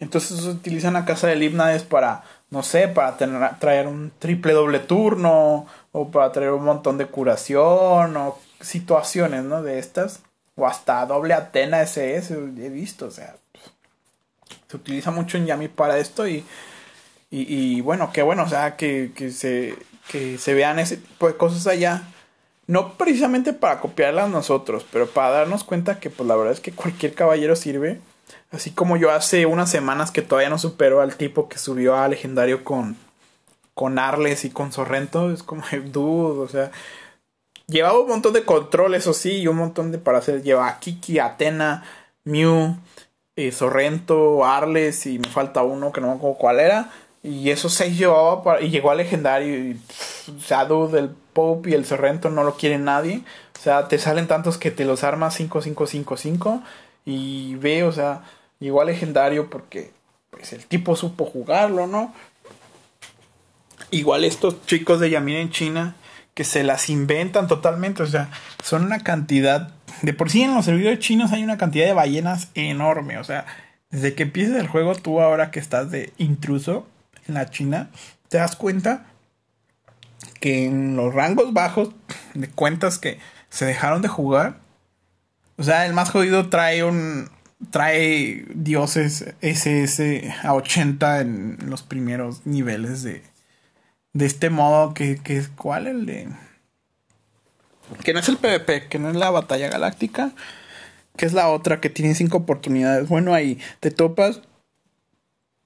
Entonces 0.00 0.44
utilizan 0.44 0.94
la 0.94 1.04
casa 1.04 1.28
del 1.28 1.42
Hipnades 1.42 1.84
para, 1.84 2.24
no 2.50 2.64
sé, 2.64 2.88
para 2.88 3.16
tener, 3.16 3.58
traer 3.60 3.86
un 3.86 4.12
triple 4.18 4.52
doble 4.54 4.80
turno 4.80 5.66
o 5.96 6.10
para 6.10 6.32
traer 6.32 6.50
un 6.50 6.64
montón 6.64 6.98
de 6.98 7.06
curación 7.06 8.16
o 8.16 8.36
situaciones, 8.60 9.44
¿no? 9.44 9.62
De 9.62 9.78
estas. 9.78 10.22
O 10.56 10.66
hasta 10.66 11.06
doble 11.06 11.34
Atena 11.34 11.82
SS, 11.82 12.34
he 12.34 12.68
visto, 12.68 13.06
o 13.06 13.10
sea, 13.12 13.36
se 14.68 14.76
utiliza 14.76 15.12
mucho 15.12 15.36
en 15.36 15.46
Yami 15.46 15.68
para 15.68 15.98
esto 15.98 16.26
y, 16.26 16.44
y, 17.30 17.80
bueno, 17.80 18.10
qué 18.12 18.22
bueno, 18.22 18.42
o 18.42 18.48
sea, 18.48 18.76
que, 18.76 19.12
que, 19.14 19.30
se, 19.30 19.76
que 20.08 20.36
se 20.36 20.54
vean 20.54 20.80
ese 20.80 20.96
tipo 20.96 21.28
de 21.28 21.36
cosas 21.36 21.66
allá. 21.68 22.02
No 22.66 22.94
precisamente 22.94 23.52
para 23.52 23.80
copiarlas 23.80 24.30
nosotros, 24.30 24.84
pero 24.90 25.08
para 25.08 25.30
darnos 25.30 25.62
cuenta 25.62 26.00
que 26.00 26.10
pues 26.10 26.26
la 26.28 26.34
verdad 26.34 26.54
es 26.54 26.60
que 26.60 26.72
cualquier 26.72 27.14
caballero 27.14 27.54
sirve. 27.54 28.00
Así 28.50 28.70
como 28.70 28.96
yo 28.96 29.12
hace 29.12 29.46
unas 29.46 29.70
semanas 29.70 30.10
que 30.10 30.22
todavía 30.22 30.50
no 30.50 30.58
supero 30.58 31.00
al 31.00 31.16
tipo 31.16 31.48
que 31.48 31.58
subió 31.58 31.96
a 31.96 32.08
legendario 32.08 32.64
con, 32.64 32.96
con 33.74 33.98
Arles 33.98 34.44
y 34.44 34.50
con 34.50 34.72
Sorrento. 34.72 35.30
Es 35.30 35.42
como, 35.42 35.62
dude, 35.92 36.40
o 36.40 36.48
sea, 36.48 36.70
llevaba 37.66 37.98
un 37.98 38.08
montón 38.08 38.32
de 38.32 38.44
control, 38.44 38.94
eso 38.94 39.12
sí, 39.12 39.40
y 39.40 39.46
un 39.48 39.56
montón 39.56 39.92
de 39.92 39.98
para 39.98 40.18
hacer. 40.18 40.42
Lleva 40.42 40.78
Kiki, 40.80 41.18
Atena, 41.18 41.84
Mew, 42.24 42.76
eh, 43.36 43.52
Sorrento, 43.52 44.44
Arles 44.44 45.06
y 45.06 45.18
me 45.18 45.28
falta 45.28 45.62
uno 45.62 45.92
que 45.92 46.00
no 46.00 46.08
me 46.08 46.14
acuerdo 46.14 46.38
cuál 46.38 46.60
era. 46.60 46.90
Y 47.22 47.50
esos 47.50 47.72
seis 47.72 47.96
llevaba 47.98 48.60
y 48.60 48.70
llegó 48.70 48.90
a 48.90 48.94
legendario 48.94 49.56
y 49.56 49.80
Shadow 50.46 50.90
del 50.90 51.08
Pope 51.08 51.70
y 51.70 51.74
el 51.74 51.86
Sorrento 51.86 52.30
no 52.30 52.44
lo 52.44 52.56
quiere 52.56 52.78
nadie. 52.78 53.22
O 53.58 53.62
sea, 53.62 53.88
te 53.88 53.98
salen 53.98 54.28
tantos 54.28 54.58
que 54.58 54.70
te 54.70 54.84
los 54.84 55.04
armas 55.04 55.34
5, 55.34 55.62
5, 55.62 55.86
5, 55.86 56.16
5 56.18 56.62
y 57.06 57.54
ve, 57.56 57.82
o 57.84 57.92
sea, 57.92 58.24
llegó 58.60 58.82
a 58.82 58.84
legendario 58.84 59.48
porque 59.48 59.90
pues 60.30 60.52
el 60.52 60.66
tipo 60.66 60.96
supo 60.96 61.24
jugarlo, 61.24 61.86
¿no? 61.86 62.12
Igual 63.90 64.24
estos 64.24 64.64
chicos 64.66 65.00
de 65.00 65.10
Yamin 65.10 65.36
en 65.36 65.50
China 65.50 65.96
que 66.34 66.44
se 66.44 66.64
las 66.64 66.90
inventan 66.90 67.46
totalmente, 67.46 68.02
o 68.02 68.06
sea, 68.06 68.30
son 68.62 68.84
una 68.84 69.00
cantidad 69.00 69.72
de 70.02 70.12
por 70.12 70.30
sí 70.30 70.42
en 70.42 70.54
los 70.54 70.64
servidores 70.64 70.98
chinos 70.98 71.32
hay 71.32 71.44
una 71.44 71.56
cantidad 71.56 71.86
de 71.86 71.92
ballenas 71.92 72.48
enorme. 72.54 73.18
O 73.18 73.24
sea, 73.24 73.46
desde 73.90 74.14
que 74.14 74.24
empieza 74.24 74.58
el 74.58 74.68
juego, 74.68 74.94
tú 74.94 75.20
ahora 75.20 75.50
que 75.50 75.60
estás 75.60 75.90
de 75.90 76.12
intruso 76.18 76.86
en 77.28 77.34
la 77.34 77.50
China, 77.50 77.90
te 78.28 78.38
das 78.38 78.56
cuenta 78.56 79.06
que 80.40 80.66
en 80.66 80.96
los 80.96 81.14
rangos 81.14 81.52
bajos 81.52 81.90
de 82.34 82.48
cuentas 82.48 82.98
que 82.98 83.18
se 83.48 83.64
dejaron 83.64 84.02
de 84.02 84.08
jugar, 84.08 84.58
o 85.56 85.62
sea, 85.62 85.86
el 85.86 85.92
más 85.92 86.10
jodido 86.10 86.48
trae 86.48 86.82
un 86.84 87.30
trae 87.70 88.44
dioses 88.54 89.34
SS 89.40 90.34
a 90.42 90.52
80 90.54 91.20
en 91.20 91.58
los 91.66 91.82
primeros 91.82 92.44
niveles 92.44 93.02
de 93.02 93.22
de 94.14 94.26
este 94.26 94.48
modo 94.48 94.94
que, 94.94 95.16
que 95.22 95.44
cuál 95.56 95.86
el 95.86 96.06
de 96.06 96.28
que 98.02 98.14
no 98.14 98.20
es 98.20 98.28
el 98.28 98.38
PvP, 98.38 98.88
que 98.88 98.98
no 98.98 99.10
es 99.10 99.16
la 99.16 99.30
batalla 99.30 99.68
galáctica, 99.68 100.32
que 101.16 101.26
es 101.26 101.32
la 101.32 101.48
otra 101.48 101.80
que 101.80 101.90
tiene 101.90 102.14
cinco 102.14 102.38
oportunidades. 102.38 103.08
Bueno, 103.08 103.34
ahí 103.34 103.58
te 103.80 103.90
topas 103.90 104.40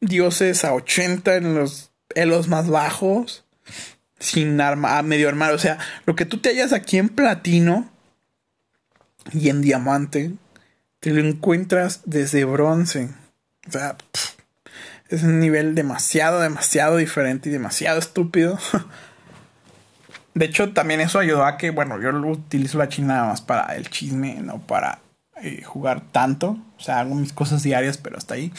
dioses 0.01 0.65
a 0.65 0.75
80 0.75 1.37
en 1.37 1.55
los 1.55 1.91
elos 2.15 2.49
más 2.49 2.69
bajos, 2.69 3.45
sin 4.19 4.61
arma, 4.61 5.01
medio 5.03 5.29
armado. 5.29 5.55
O 5.55 5.61
sea, 5.61 5.79
lo 6.07 6.17
que 6.17 6.25
tú 6.25 6.39
te 6.39 6.51
hallas 6.51 6.73
aquí 6.73 6.99
en 6.99 7.09
platino 7.09 7.89
y 9.33 9.49
en 9.49 9.63
diamante, 9.63 10.33
te 11.01 11.11
lo 11.11 11.21
encuentras 11.21 12.01
desde 12.05 12.45
bronce. 12.45 13.11
O 13.69 13.71
sea, 13.71 13.97
es 15.09 15.23
un 15.23 15.41
nivel 15.41 15.75
demasiado, 15.75 16.41
demasiado 16.41 16.97
diferente 16.97 17.49
y 17.49 17.53
demasiado 17.53 17.99
estúpido. 17.99 18.59
De 20.35 20.45
hecho, 20.45 20.73
también 20.73 21.01
eso 21.01 21.19
ayudó 21.19 21.45
a 21.45 21.57
que, 21.57 21.71
bueno, 21.71 22.01
yo 22.01 22.11
utilizo 22.11 22.79
la 22.79 22.89
China 22.89 23.15
nada 23.15 23.29
más 23.29 23.41
para 23.41 23.75
el 23.75 23.91
chisme, 23.91 24.37
no 24.41 24.61
para 24.61 25.01
eh, 25.43 25.63
jugar 25.65 26.03
tanto. 26.13 26.59
O 26.77 26.81
sea, 26.81 27.01
hago 27.01 27.15
mis 27.15 27.33
cosas 27.33 27.63
diarias, 27.63 27.99
pero 27.99 28.17
hasta 28.17 28.35
ahí. 28.35 28.53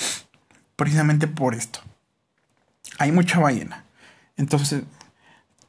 Precisamente 0.76 1.28
por 1.28 1.56
esto. 1.56 1.80
Hay 2.98 3.12
mucha 3.12 3.40
ballena. 3.40 3.86
Entonces, 4.36 4.84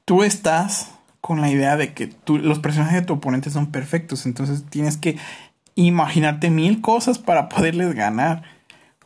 tú 0.04 0.24
estás 0.24 0.90
con 1.20 1.40
la 1.40 1.50
idea 1.50 1.76
de 1.76 1.92
que 1.92 2.06
tú, 2.06 2.38
los 2.38 2.58
personajes 2.58 3.00
de 3.00 3.06
tu 3.06 3.14
oponente 3.14 3.50
son 3.50 3.70
perfectos. 3.70 4.26
Entonces 4.26 4.64
tienes 4.68 4.96
que 4.96 5.16
imaginarte 5.74 6.50
mil 6.50 6.80
cosas 6.80 7.18
para 7.18 7.48
poderles 7.48 7.94
ganar. 7.94 8.42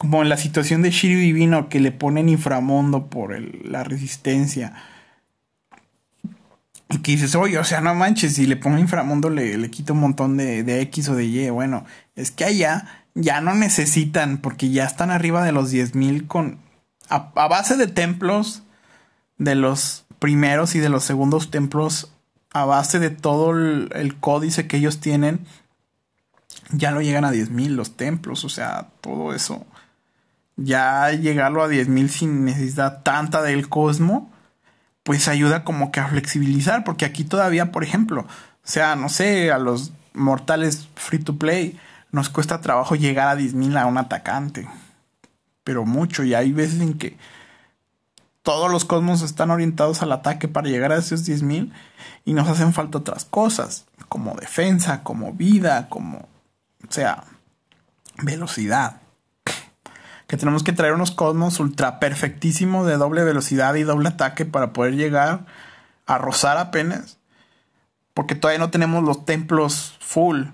Como 0.04 0.22
en 0.22 0.28
la 0.28 0.36
situación 0.36 0.82
de 0.82 0.90
Shiryu 0.90 1.18
Divino 1.18 1.70
que 1.70 1.80
le 1.80 1.90
ponen 1.90 2.28
inframundo 2.28 3.06
por 3.06 3.34
la 3.66 3.84
resistencia 3.84 4.74
y 6.90 6.98
que 6.98 7.12
dices, 7.12 7.34
oye, 7.34 7.58
o 7.58 7.64
sea, 7.64 7.80
no 7.80 7.94
manches, 7.94 8.34
si 8.34 8.46
le 8.46 8.56
pongo 8.56 8.76
inframundo 8.76 9.30
le, 9.30 9.56
le 9.56 9.70
quito 9.70 9.94
un 9.94 10.00
montón 10.00 10.36
de, 10.36 10.62
de 10.62 10.82
X 10.82 11.08
o 11.08 11.14
de 11.14 11.24
Y. 11.24 11.48
Bueno, 11.48 11.86
es 12.16 12.30
que 12.30 12.44
allá 12.44 13.04
ya 13.14 13.40
no 13.40 13.54
necesitan, 13.54 14.38
porque 14.38 14.68
ya 14.70 14.84
están 14.84 15.10
arriba 15.10 15.42
de 15.42 15.52
los 15.52 15.72
10.000 15.72 16.26
con... 16.26 16.58
A, 17.08 17.18
base 17.48 17.76
de 17.76 17.86
templos, 17.86 18.62
de 19.38 19.54
los 19.54 20.04
primeros 20.18 20.74
y 20.74 20.80
de 20.80 20.90
los 20.90 21.04
segundos 21.04 21.50
templos, 21.50 22.12
a 22.52 22.64
base 22.64 22.98
de 22.98 23.10
todo 23.10 23.50
el, 23.50 24.16
códice 24.20 24.66
que 24.66 24.76
ellos 24.76 25.00
tienen, 25.00 25.40
ya 26.70 26.90
lo 26.90 27.02
llegan 27.02 27.24
a 27.24 27.32
10.000 27.32 27.68
los 27.70 27.96
templos, 27.96 28.44
o 28.44 28.48
sea, 28.48 28.88
todo 29.00 29.34
eso. 29.34 29.66
Ya 30.56 31.10
llegarlo 31.10 31.62
a 31.62 31.68
10.000 31.68 32.08
sin 32.08 32.44
necesidad 32.44 33.02
tanta 33.02 33.42
del 33.42 33.68
cosmo 33.68 34.30
pues 35.04 35.28
ayuda 35.28 35.64
como 35.64 35.92
que 35.92 36.00
a 36.00 36.08
flexibilizar, 36.08 36.82
porque 36.82 37.04
aquí 37.04 37.24
todavía, 37.24 37.70
por 37.70 37.84
ejemplo, 37.84 38.22
o 38.22 38.26
sea, 38.66 38.96
no 38.96 39.08
sé, 39.10 39.52
a 39.52 39.58
los 39.58 39.92
mortales 40.14 40.88
free 40.96 41.18
to 41.18 41.36
play 41.36 41.78
nos 42.10 42.30
cuesta 42.30 42.60
trabajo 42.60 42.96
llegar 42.96 43.28
a 43.28 43.38
10.000 43.38 43.78
a 43.78 43.86
un 43.86 43.98
atacante, 43.98 44.66
pero 45.62 45.84
mucho, 45.84 46.24
y 46.24 46.34
hay 46.34 46.52
veces 46.52 46.80
en 46.80 46.94
que 46.94 47.18
todos 48.42 48.70
los 48.70 48.84
cosmos 48.86 49.20
están 49.20 49.50
orientados 49.50 50.02
al 50.02 50.12
ataque 50.12 50.48
para 50.48 50.68
llegar 50.68 50.90
a 50.90 50.98
esos 50.98 51.28
10.000 51.28 51.70
y 52.24 52.32
nos 52.32 52.48
hacen 52.48 52.72
falta 52.72 52.98
otras 52.98 53.26
cosas, 53.26 53.84
como 54.08 54.34
defensa, 54.36 55.02
como 55.02 55.34
vida, 55.34 55.88
como, 55.90 56.28
o 56.88 56.92
sea, 56.92 57.24
velocidad 58.22 59.02
que 60.34 60.38
tenemos 60.40 60.64
que 60.64 60.72
traer 60.72 60.94
unos 60.94 61.12
cosmos 61.12 61.60
ultra 61.60 62.00
perfectísimos 62.00 62.88
de 62.88 62.96
doble 62.96 63.22
velocidad 63.22 63.72
y 63.76 63.84
doble 63.84 64.08
ataque 64.08 64.44
para 64.44 64.72
poder 64.72 64.96
llegar 64.96 65.46
a 66.06 66.18
rozar 66.18 66.58
apenas. 66.58 67.18
Porque 68.14 68.34
todavía 68.34 68.58
no 68.58 68.70
tenemos 68.70 69.04
los 69.04 69.24
templos 69.24 69.94
full. 70.00 70.46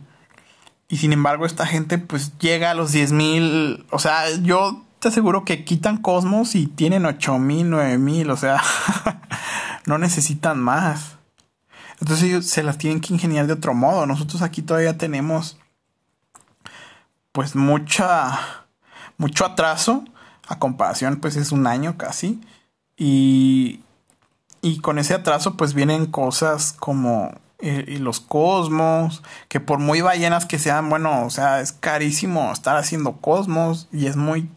Y 0.89 0.99
sin 0.99 1.15
embargo, 1.15 1.47
esta 1.47 1.65
gente 1.65 1.97
pues 1.97 2.37
llega 2.39 2.73
a 2.73 2.75
los 2.75 2.95
10.000. 2.95 3.87
O 3.91 3.99
sea, 3.99 4.29
yo 4.43 4.85
te 4.99 5.09
aseguro 5.09 5.47
que 5.47 5.65
quitan 5.65 5.97
cosmos 5.97 6.57
y 6.57 6.67
tienen 6.67 7.05
8.000, 7.05 7.71
9.000. 7.71 8.31
O 8.33 8.37
sea, 8.37 8.63
no 9.87 9.97
necesitan 9.97 10.59
más. 10.61 11.17
Entonces 12.01 12.27
ellos 12.27 12.45
se 12.45 12.63
las 12.63 12.77
tienen 12.77 13.01
que 13.01 13.15
ingeniar 13.15 13.47
de 13.47 13.55
otro 13.55 13.73
modo. 13.73 14.05
Nosotros 14.05 14.43
aquí 14.43 14.61
todavía 14.61 14.99
tenemos 14.99 15.59
pues 17.33 17.57
mucha 17.57 18.60
mucho 19.21 19.45
atraso. 19.45 20.05
A 20.49 20.59
comparación, 20.59 21.21
pues 21.21 21.37
es 21.37 21.53
un 21.53 21.69
año 21.69 21.97
casi. 21.97 22.41
Y, 22.97 23.81
y 24.63 24.81
con 24.81 24.99
ese 24.99 25.15
atraso, 25.15 25.57
pues 25.57 25.75
vienen 25.75 26.07
cosas 26.07 26.73
como 26.73 27.31
eh, 27.61 27.85
y 27.87 27.99
los 27.99 28.21
cosmos, 28.21 29.23
que 29.49 29.61
por 29.61 29.79
muy 29.79 30.01
ballenas 30.01 30.47
que 30.47 30.59
sean, 30.59 30.89
bueno, 30.89 31.25
o 31.25 31.31
sea, 31.31 31.61
es 31.61 31.73
carísimo 31.73 32.51
estar 32.51 32.77
haciendo 32.77 33.19
cosmos 33.19 33.87
y 33.93 34.07
es 34.07 34.17
muy, 34.17 34.51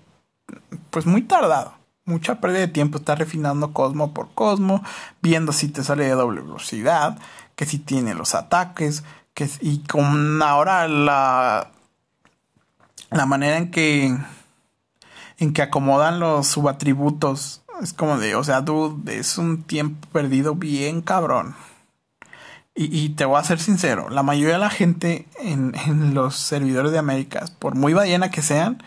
pues 0.90 1.06
muy 1.06 1.22
tardado. 1.22 1.74
Mucha 2.06 2.42
pérdida 2.42 2.62
de 2.62 2.68
tiempo 2.70 2.98
estar 2.98 3.20
refinando 3.20 3.74
cosmo 3.74 4.14
por 4.14 4.34
cosmo, 4.34 4.84
viendo 5.22 5.52
si 5.52 5.68
te 5.68 5.84
sale 5.84 6.06
de 6.06 6.12
doble 6.12 6.42
velocidad, 6.42 7.18
que 7.56 7.66
si 7.66 7.78
tiene 7.78 8.14
los 8.14 8.36
ataques, 8.36 9.04
que 9.34 9.50
y 9.62 9.80
con 9.80 10.42
ahora 10.42 10.88
la 10.88 11.72
la 13.14 13.26
manera 13.26 13.58
en 13.58 13.72
que 13.72 14.18
en 15.38 15.54
que 15.54 15.62
acomodan 15.62 16.20
los 16.20 16.48
subatributos. 16.48 17.62
Es 17.82 17.94
como 17.94 18.18
de, 18.18 18.36
o 18.36 18.44
sea, 18.44 18.62
dude, 18.62 19.18
es 19.18 19.38
un 19.38 19.64
tiempo 19.64 20.08
perdido 20.12 20.56
bien 20.56 21.02
cabrón. 21.02 21.56
Y, 22.76 23.10
te 23.10 23.26
voy 23.26 23.40
a 23.40 23.44
ser 23.44 23.60
sincero, 23.60 24.10
la 24.10 24.24
mayoría 24.24 24.56
de 24.56 24.60
la 24.60 24.72
gente 24.72 25.28
en, 25.40 25.76
en 25.86 26.16
los 26.16 26.36
servidores 26.36 26.92
de 26.92 26.98
Américas, 26.98 27.52
por 27.52 27.76
muy 27.76 27.94
ballena 27.94 28.32
que 28.32 28.42
sean, 28.42 28.82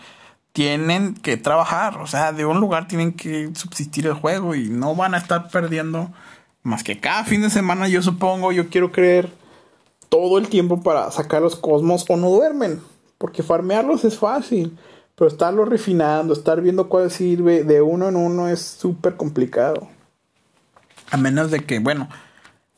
tienen 0.52 1.14
que 1.14 1.36
trabajar, 1.36 1.98
o 1.98 2.08
sea, 2.08 2.32
de 2.32 2.44
un 2.44 2.58
lugar 2.58 2.88
tienen 2.88 3.12
que 3.12 3.50
subsistir 3.54 4.06
el 4.06 4.14
juego 4.14 4.56
y 4.56 4.70
no 4.70 4.96
van 4.96 5.14
a 5.14 5.18
estar 5.18 5.50
perdiendo 5.50 6.10
más 6.64 6.82
que 6.82 6.98
cada 6.98 7.22
fin 7.22 7.42
de 7.42 7.50
semana, 7.50 7.86
yo 7.86 8.02
supongo, 8.02 8.50
yo 8.50 8.68
quiero 8.68 8.90
creer 8.90 9.30
todo 10.08 10.38
el 10.38 10.48
tiempo 10.48 10.82
para 10.82 11.10
sacar 11.12 11.40
los 11.40 11.54
cosmos 11.54 12.04
o 12.08 12.16
no 12.16 12.28
duermen, 12.28 12.80
porque 13.18 13.44
farmearlos 13.44 14.04
es 14.04 14.18
fácil, 14.18 14.76
pero 15.16 15.28
estarlo 15.28 15.64
refinando, 15.64 16.34
estar 16.34 16.60
viendo 16.60 16.88
cuál 16.88 17.10
sirve 17.10 17.64
de 17.64 17.80
uno 17.80 18.08
en 18.08 18.16
uno 18.16 18.48
es 18.48 18.60
súper 18.60 19.16
complicado. 19.16 19.88
A 21.10 21.16
menos 21.16 21.50
de 21.50 21.60
que, 21.60 21.78
bueno, 21.78 22.08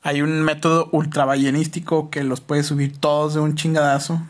hay 0.02 0.22
un 0.22 0.42
método 0.42 0.88
ultra 0.92 1.24
ballenístico 1.24 2.10
que 2.10 2.22
los 2.22 2.40
puede 2.40 2.62
subir 2.62 2.96
todos 2.96 3.34
de 3.34 3.40
un 3.40 3.56
chingadazo. 3.56 4.22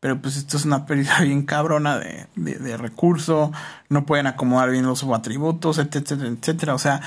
Pero 0.00 0.20
pues 0.20 0.36
esto 0.36 0.56
es 0.56 0.64
una 0.64 0.86
pérdida 0.86 1.20
bien 1.22 1.44
cabrona 1.44 1.98
de, 1.98 2.26
de, 2.34 2.56
de 2.56 2.76
recurso. 2.76 3.52
No 3.88 4.04
pueden 4.04 4.26
acomodar 4.26 4.70
bien 4.70 4.86
los 4.86 4.98
subatributos, 4.98 5.78
etcétera, 5.78 6.26
etcétera. 6.26 6.74
O 6.74 6.78
sea, 6.78 7.02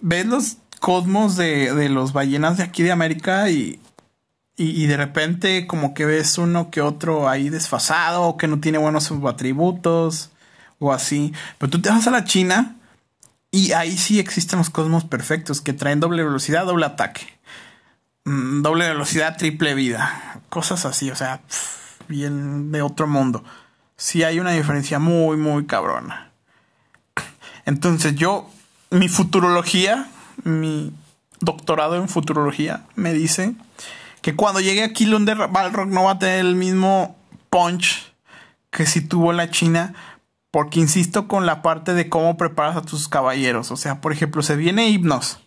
ves 0.00 0.26
los 0.26 0.58
cosmos 0.78 1.36
de, 1.36 1.74
de 1.74 1.88
los 1.88 2.12
ballenas 2.12 2.58
de 2.58 2.62
aquí 2.62 2.84
de 2.84 2.92
América 2.92 3.50
y, 3.50 3.80
y, 4.56 4.86
de 4.86 4.96
repente 4.96 5.66
como 5.66 5.94
que 5.94 6.04
ves 6.04 6.38
uno 6.38 6.70
que 6.70 6.80
otro 6.80 7.28
ahí 7.28 7.48
desfasado 7.48 8.22
o 8.22 8.36
que 8.36 8.46
no 8.46 8.60
tiene 8.60 8.78
buenos 8.78 9.04
subatributos 9.04 10.30
o 10.78 10.92
así. 10.92 11.32
Pero 11.58 11.70
tú 11.70 11.82
te 11.82 11.90
vas 11.90 12.06
a 12.06 12.12
la 12.12 12.24
China 12.24 12.76
y 13.50 13.72
ahí 13.72 13.96
sí 13.96 14.20
existen 14.20 14.58
los 14.58 14.70
cosmos 14.70 15.04
perfectos 15.04 15.60
que 15.60 15.72
traen 15.72 16.00
doble 16.00 16.22
velocidad, 16.22 16.66
doble 16.66 16.86
ataque. 16.86 17.26
Mm, 18.24 18.62
doble 18.62 18.88
velocidad, 18.88 19.36
triple 19.36 19.74
vida. 19.74 20.40
Cosas 20.48 20.84
así, 20.86 21.10
o 21.10 21.16
sea, 21.16 21.40
bien 22.08 22.70
de 22.70 22.82
otro 22.82 23.06
mundo. 23.06 23.44
Sí 23.96 24.22
hay 24.22 24.38
una 24.38 24.52
diferencia 24.52 24.98
muy, 24.98 25.36
muy 25.36 25.66
cabrona. 25.66 26.30
Entonces 27.66 28.14
yo, 28.14 28.48
mi 28.90 29.08
futurología, 29.08 30.08
mi 30.44 30.92
doctorado 31.40 31.96
en 31.96 32.08
futurología 32.08 32.84
me 32.94 33.12
dice 33.12 33.54
que 34.24 34.34
cuando 34.34 34.60
llegue 34.60 34.82
aquí 34.82 35.04
Lunder 35.04 35.36
Balrog 35.48 35.88
no 35.88 36.04
va 36.04 36.12
a 36.12 36.18
tener 36.18 36.38
el 36.38 36.54
mismo 36.54 37.14
punch 37.50 38.10
que 38.70 38.86
si 38.86 39.02
tuvo 39.02 39.34
la 39.34 39.50
China. 39.50 39.92
Porque 40.50 40.80
insisto 40.80 41.28
con 41.28 41.44
la 41.44 41.60
parte 41.60 41.92
de 41.92 42.08
cómo 42.08 42.38
preparas 42.38 42.74
a 42.74 42.80
tus 42.80 43.06
caballeros. 43.06 43.70
O 43.70 43.76
sea, 43.76 44.00
por 44.00 44.12
ejemplo, 44.12 44.40
se 44.40 44.56
viene 44.56 44.88
Hipnos. 44.88 45.40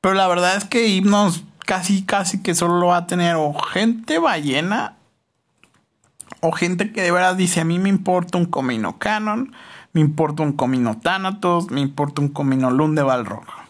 Pero 0.00 0.14
la 0.14 0.26
verdad 0.26 0.56
es 0.56 0.64
que 0.64 0.88
Hipnos 0.88 1.44
casi, 1.58 2.06
casi 2.06 2.42
que 2.42 2.54
solo 2.54 2.78
lo 2.78 2.86
va 2.86 2.96
a 2.96 3.06
tener 3.06 3.36
o 3.36 3.52
gente 3.52 4.18
ballena. 4.18 4.96
O 6.40 6.52
gente 6.52 6.90
que 6.90 7.02
de 7.02 7.10
verdad 7.10 7.36
dice, 7.36 7.60
a 7.60 7.64
mí 7.66 7.78
me 7.78 7.90
importa 7.90 8.38
un 8.38 8.46
comino 8.46 8.98
canon. 8.98 9.54
Me 9.92 10.00
importa 10.00 10.42
un 10.42 10.54
comino 10.54 10.98
Thanatos. 11.00 11.70
Me 11.70 11.82
importa 11.82 12.22
un 12.22 12.28
comino 12.28 12.70
Lund 12.70 12.96
de 12.96 13.02
Balrog. 13.02 13.63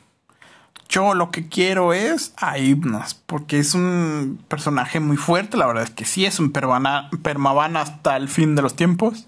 Yo 0.89 1.15
lo 1.15 1.31
que 1.31 1.49
quiero 1.49 1.93
es 1.93 2.35
a 2.37 2.59
Hipnos, 2.59 3.15
porque 3.15 3.59
es 3.59 3.75
un 3.75 4.43
personaje 4.49 5.01
muy 5.01 5.17
fuerte, 5.17 5.57
la 5.57 5.67
verdad 5.67 5.85
es 5.85 5.91
que 5.91 6.05
sí, 6.05 6.25
es 6.27 6.39
un 6.39 6.53
permaban 6.53 7.77
hasta 7.77 8.17
el 8.17 8.29
fin 8.29 8.55
de 8.55 8.63
los 8.63 8.77
tiempos. 8.77 9.27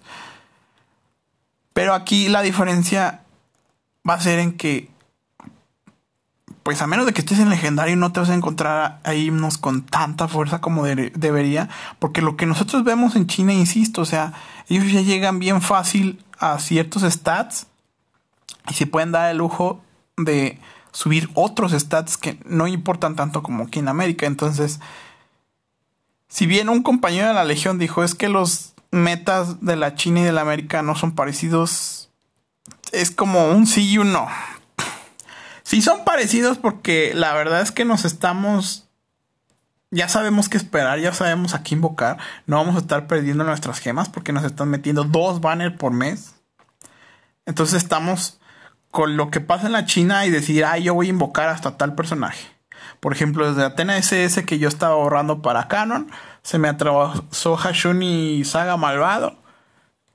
Pero 1.73 1.95
aquí 1.95 2.29
la 2.29 2.43
diferencia 2.43 3.23
va 4.09 4.15
a 4.15 4.21
ser 4.21 4.39
en 4.39 4.57
que, 4.57 4.91
pues 6.63 6.81
a 6.83 6.87
menos 6.87 7.07
de 7.07 7.13
que 7.13 7.21
estés 7.21 7.39
en 7.39 7.51
legendario, 7.51 7.97
no 7.97 8.13
te 8.13 8.21
vas 8.21 8.31
a 8.31 8.35
encontrar 8.35 9.01
a 9.05 9.15
himnos 9.15 9.59
con 9.59 9.83
tanta 9.83 10.29
fuerza 10.29 10.61
como 10.61 10.85
debería, 10.85 11.69
porque 11.99 12.23
lo 12.23 12.37
que 12.37 12.47
nosotros 12.47 12.85
vemos 12.85 13.17
en 13.17 13.27
China, 13.27 13.53
insisto, 13.53 14.03
o 14.03 14.07
sea, 14.07 14.33
ellos 14.69 14.91
ya 14.91 15.01
llegan 15.01 15.39
bien 15.39 15.61
fácil 15.63 16.25
a 16.39 16.59
ciertos 16.59 17.03
stats 17.03 17.67
y 18.69 18.75
se 18.75 18.87
pueden 18.87 19.13
dar 19.13 19.31
el 19.31 19.39
lujo 19.39 19.83
de 20.17 20.59
subir 20.97 21.29
otros 21.35 21.73
stats 21.73 22.17
que 22.17 22.41
no 22.47 22.67
importan 22.67 23.17
tanto 23.17 23.43
como 23.43 23.65
aquí 23.65 23.81
en 23.81 23.89
América. 23.89 24.25
Entonces, 24.25 24.81
si 26.27 26.47
bien 26.47 26.71
un 26.71 26.83
compañero 26.83 27.29
de 27.29 27.35
la 27.35 27.45
Legión 27.45 27.79
dijo 27.79 28.03
es 28.03 28.15
que 28.15 28.31
los 28.31 28.73
metas 28.91 29.61
de 29.61 29.77
la 29.77 29.95
China 29.95 30.21
y 30.21 30.25
de 30.25 30.33
la 30.33 30.41
América 30.41 30.81
no 30.81 30.97
son 30.97 31.15
parecidos, 31.15 32.09
es 32.93 33.11
como 33.11 33.51
un 33.51 33.67
sí 33.67 33.91
y 33.91 33.99
un 33.99 34.13
no. 34.13 34.27
Sí 35.65 35.83
son 35.83 36.03
parecidos 36.07 36.57
porque 36.57 37.13
la 37.15 37.35
verdad 37.35 37.61
es 37.61 37.73
que 37.73 37.85
nos 37.85 38.07
estamos... 38.07 38.89
Ya 39.91 40.09
sabemos 40.09 40.49
qué 40.49 40.57
esperar, 40.57 40.99
ya 40.99 41.13
sabemos 41.13 41.53
a 41.53 41.63
qué 41.63 41.75
invocar. 41.75 42.17
No 42.47 42.57
vamos 42.57 42.75
a 42.75 42.79
estar 42.79 43.07
perdiendo 43.07 43.45
nuestras 43.45 43.81
gemas 43.81 44.09
porque 44.09 44.33
nos 44.33 44.45
están 44.45 44.71
metiendo 44.71 45.05
dos 45.05 45.43
banners 45.43 45.77
por 45.77 45.93
mes. 45.93 46.37
Entonces 47.45 47.83
estamos 47.83 48.41
con 48.97 49.19
lo 49.19 49.31
que 49.31 49.43
pasa 49.43 49.67
en 49.67 49.73
la 49.73 49.85
China 49.85 50.25
y 50.25 50.31
decir, 50.31 50.65
ay, 50.65 50.85
yo 50.85 50.95
voy 50.95 51.09
a 51.09 51.11
invocar 51.11 51.51
hasta 51.51 51.77
tal 51.77 51.95
personaje. 51.95 52.49
Por 52.99 53.13
ejemplo, 53.13 53.47
desde 53.47 53.63
Atena 53.63 53.99
SS 53.99 54.47
que 54.47 54.59
yo 54.59 54.69
estaba 54.69 54.95
ahorrando 54.95 55.43
para 55.43 55.69
Canon, 55.69 56.11
se 56.41 56.57
me 56.59 56.69
atravesó 56.69 57.59
Hashun 57.59 58.03
y 58.03 58.43
Saga 58.47 58.79
Malvado. 58.79 59.37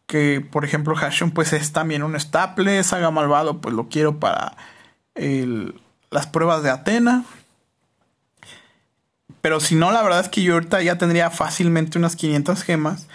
Que, 0.08 0.42
por 0.42 0.66
ejemplo, 0.66 0.96
Hashun 0.96 1.30
pues 1.30 1.54
es 1.54 1.74
también 1.74 2.02
un 2.02 2.20
staple. 2.20 2.82
Saga 2.82 3.12
Malvado 3.12 3.62
pues 3.62 3.76
lo 3.76 3.88
quiero 3.88 4.20
para 4.20 4.58
las 5.14 6.26
pruebas 6.26 6.64
de 6.64 6.72
Atena. 6.72 7.24
Pero 9.42 9.60
si 9.60 9.76
no, 9.76 9.92
la 9.92 10.02
verdad 10.02 10.22
es 10.22 10.30
que 10.30 10.42
yo 10.42 10.56
ahorita 10.56 10.82
ya 10.82 10.98
tendría 10.98 11.30
fácilmente 11.30 12.00
unas 12.00 12.16
500 12.16 12.64
gemas. 12.64 13.08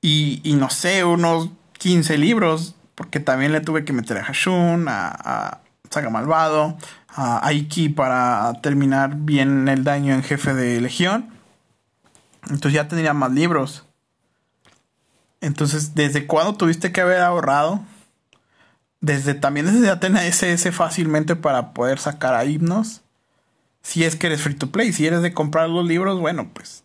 Y 0.00 0.56
no 0.58 0.68
sé, 0.68 1.04
unos 1.04 1.50
15 1.78 2.18
libros 2.18 2.74
porque 2.94 3.20
también 3.20 3.52
le 3.52 3.60
tuve 3.60 3.84
que 3.84 3.92
meter 3.92 4.18
a 4.18 4.24
Hashun, 4.24 4.86
a, 4.88 5.60
Saga 5.90 6.10
Malvado, 6.10 6.76
a 7.08 7.46
Aiki 7.46 7.88
para 7.88 8.52
terminar 8.62 9.14
bien 9.16 9.68
el 9.68 9.84
daño 9.84 10.14
en 10.14 10.22
jefe 10.22 10.54
de 10.54 10.80
Legión. 10.80 11.30
Entonces 12.44 12.72
ya 12.72 12.88
tendría 12.88 13.14
más 13.14 13.30
libros. 13.30 13.84
Entonces, 15.40 15.94
¿desde 15.94 16.26
cuándo 16.26 16.54
tuviste 16.54 16.90
que 16.90 17.00
haber 17.00 17.20
ahorrado? 17.20 17.82
Desde 19.00 19.34
también 19.34 19.66
desde 19.66 19.90
Atena 19.90 20.24
SS 20.24 20.72
fácilmente 20.72 21.36
para 21.36 21.74
poder 21.74 21.98
sacar 21.98 22.34
a 22.34 22.44
himnos. 22.44 23.02
Si 23.82 24.04
es 24.04 24.16
que 24.16 24.28
eres 24.28 24.40
free 24.40 24.54
to 24.54 24.72
play, 24.72 24.92
si 24.92 25.06
eres 25.06 25.20
de 25.20 25.34
comprar 25.34 25.68
los 25.68 25.86
libros, 25.86 26.18
bueno, 26.18 26.48
pues 26.54 26.83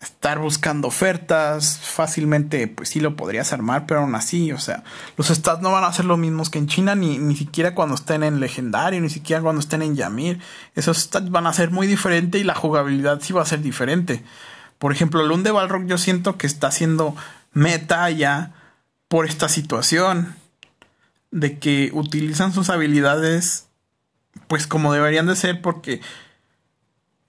estar 0.00 0.38
buscando 0.38 0.88
ofertas 0.88 1.78
fácilmente 1.78 2.66
pues 2.68 2.88
sí 2.88 3.00
lo 3.00 3.16
podrías 3.16 3.52
armar 3.52 3.84
pero 3.86 4.00
aún 4.00 4.14
así 4.14 4.50
o 4.50 4.58
sea 4.58 4.82
los 5.18 5.28
stats 5.28 5.60
no 5.60 5.72
van 5.72 5.84
a 5.84 5.92
ser 5.92 6.06
los 6.06 6.18
mismos 6.18 6.48
que 6.48 6.58
en 6.58 6.68
China 6.68 6.94
ni, 6.94 7.18
ni 7.18 7.36
siquiera 7.36 7.74
cuando 7.74 7.96
estén 7.96 8.22
en 8.22 8.40
legendario 8.40 8.98
ni 9.00 9.10
siquiera 9.10 9.42
cuando 9.42 9.60
estén 9.60 9.82
en 9.82 9.96
Yamir. 9.96 10.40
Esos 10.74 10.98
stats 10.98 11.30
van 11.30 11.46
a 11.46 11.52
ser 11.52 11.70
muy 11.70 11.86
diferentes 11.86 12.40
y 12.40 12.44
la 12.44 12.54
jugabilidad 12.54 13.20
sí 13.20 13.34
va 13.34 13.42
a 13.42 13.46
ser 13.46 13.60
diferente. 13.60 14.24
Por 14.78 14.90
ejemplo 14.92 15.22
Lund 15.22 15.44
de 15.44 15.50
Balrog 15.50 15.86
yo 15.86 15.98
siento 15.98 16.38
que 16.38 16.46
está 16.46 16.68
haciendo 16.68 17.14
meta 17.52 18.08
ya 18.08 18.54
por 19.08 19.26
esta 19.26 19.50
situación 19.50 20.34
de 21.30 21.58
que 21.58 21.90
utilizan 21.92 22.54
sus 22.54 22.70
habilidades 22.70 23.66
pues 24.48 24.66
como 24.66 24.94
deberían 24.94 25.26
de 25.26 25.36
ser 25.36 25.60
porque 25.60 26.00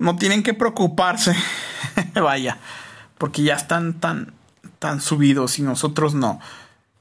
no 0.01 0.15
tienen 0.15 0.43
que 0.43 0.53
preocuparse. 0.53 1.35
Vaya, 2.15 2.57
porque 3.17 3.43
ya 3.43 3.53
están 3.53 3.93
tan, 3.93 4.33
tan 4.79 4.99
subidos 4.99 5.59
y 5.59 5.61
nosotros 5.61 6.15
no. 6.15 6.39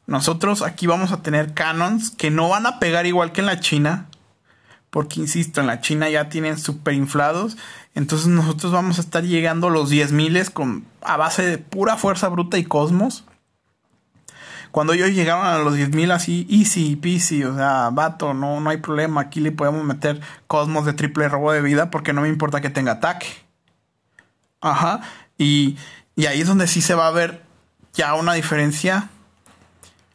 Nosotros 0.06 0.60
aquí 0.62 0.86
vamos 0.86 1.10
a 1.10 1.22
tener 1.22 1.54
canons 1.54 2.10
que 2.10 2.30
no 2.30 2.48
van 2.50 2.66
a 2.66 2.78
pegar 2.78 3.06
igual 3.06 3.32
que 3.32 3.40
en 3.40 3.46
la 3.46 3.60
China. 3.60 4.06
Porque, 4.90 5.20
insisto, 5.20 5.60
en 5.60 5.68
la 5.68 5.80
China 5.80 6.10
ya 6.10 6.28
tienen 6.28 6.58
super 6.58 6.94
inflados. 6.94 7.56
Entonces 7.94 8.28
nosotros 8.28 8.72
vamos 8.72 8.98
a 8.98 9.00
estar 9.00 9.24
llegando 9.24 9.68
a 9.68 9.70
los 9.70 9.88
10 9.88 10.12
miles 10.12 10.50
con, 10.50 10.84
a 11.00 11.16
base 11.16 11.42
de 11.44 11.58
pura 11.58 11.96
fuerza 11.96 12.28
bruta 12.28 12.58
y 12.58 12.64
cosmos. 12.64 13.24
Cuando 14.70 14.92
ellos 14.92 15.11
llegaron 15.11 15.46
a 15.46 15.59
los 15.59 15.76
10.000 15.76 16.12
así, 16.12 16.46
easy 16.50 16.96
peasy, 16.96 17.44
o 17.44 17.56
sea, 17.56 17.90
vato, 17.90 18.35
no, 18.35 18.61
no 18.61 18.70
hay 18.70 18.76
problema. 18.76 19.22
Aquí 19.22 19.40
le 19.40 19.52
podemos 19.52 19.85
meter 19.85 20.20
cosmos 20.46 20.87
de 20.87 20.92
triple 20.92 21.28
robo 21.28 21.52
de 21.52 21.61
vida 21.61 21.90
porque 21.90 22.12
no 22.12 22.22
me 22.22 22.28
importa 22.28 22.61
que 22.61 22.70
tenga 22.70 22.92
ataque. 22.92 23.26
Ajá. 24.61 25.00
Y, 25.38 25.76
y 26.14 26.26
ahí 26.26 26.40
es 26.40 26.46
donde 26.46 26.68
sí 26.68 26.83
se 26.83 26.94
va 26.94 27.09
a 27.09 27.11
ver 27.11 27.42
ya 27.94 28.14
una 28.14 28.35
diferencia 28.35 29.09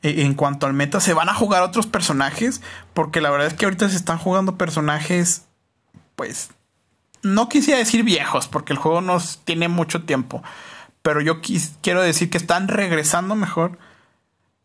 e, 0.01 0.21
en 0.21 0.35
cuanto 0.35 0.67
al 0.67 0.73
meta. 0.73 0.99
Se 0.99 1.13
van 1.13 1.29
a 1.29 1.33
jugar 1.33 1.63
otros 1.63 1.87
personajes 1.87 2.61
porque 2.93 3.21
la 3.21 3.31
verdad 3.31 3.47
es 3.47 3.53
que 3.55 3.65
ahorita 3.65 3.89
se 3.89 3.97
están 3.97 4.17
jugando 4.17 4.57
personajes, 4.57 5.45
pues, 6.15 6.49
no 7.23 7.49
quisiera 7.49 7.79
decir 7.79 8.03
viejos 8.03 8.47
porque 8.47 8.71
el 8.71 8.79
juego 8.79 9.01
no 9.01 9.17
tiene 9.43 9.67
mucho 9.67 10.03
tiempo. 10.03 10.43
Pero 11.01 11.21
yo 11.21 11.41
quiero 11.81 12.01
decir 12.01 12.29
que 12.29 12.37
están 12.37 12.67
regresando 12.67 13.35
mejor 13.35 13.77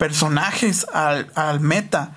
personajes 0.00 0.86
al, 0.92 1.30
al 1.36 1.60
meta 1.60 2.16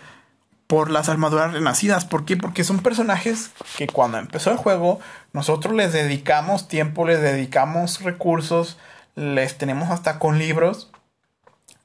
por 0.68 0.90
las 0.90 1.10
armaduras 1.10 1.54
renacidas. 1.54 2.06
¿Por 2.06 2.24
qué? 2.26 2.38
Porque 2.38 2.64
son 2.64 2.80
personajes 2.80 3.52
que 3.78 3.86
cuando 3.86 4.18
empezó 4.18 4.50
el 4.50 4.58
juego 4.58 5.00
nosotros 5.34 5.74
les 5.74 5.92
dedicamos 5.92 6.68
tiempo, 6.68 7.06
les 7.06 7.20
dedicamos 7.20 8.02
recursos, 8.02 8.78
les 9.16 9.58
tenemos 9.58 9.90
hasta 9.90 10.20
con 10.20 10.38
libros. 10.38 10.92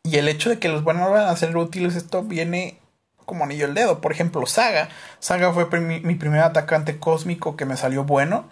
Y 0.02 0.18
el 0.18 0.28
hecho 0.28 0.50
de 0.50 0.58
que 0.58 0.68
los 0.68 0.84
vuelvan 0.84 1.16
a 1.16 1.36
ser 1.36 1.56
útiles, 1.56 1.96
esto 1.96 2.22
viene 2.22 2.78
como 3.24 3.44
anillo 3.44 3.66
al 3.66 3.74
dedo. 3.74 4.00
Por 4.00 4.12
ejemplo, 4.12 4.46
Saga. 4.46 4.90
Saga 5.18 5.52
fue 5.52 5.66
mi, 5.80 6.14
primer 6.14 6.40
atacante 6.40 6.98
cósmico 6.98 7.56
que 7.56 7.64
me 7.64 7.76
salió 7.76 8.04
bueno. 8.04 8.46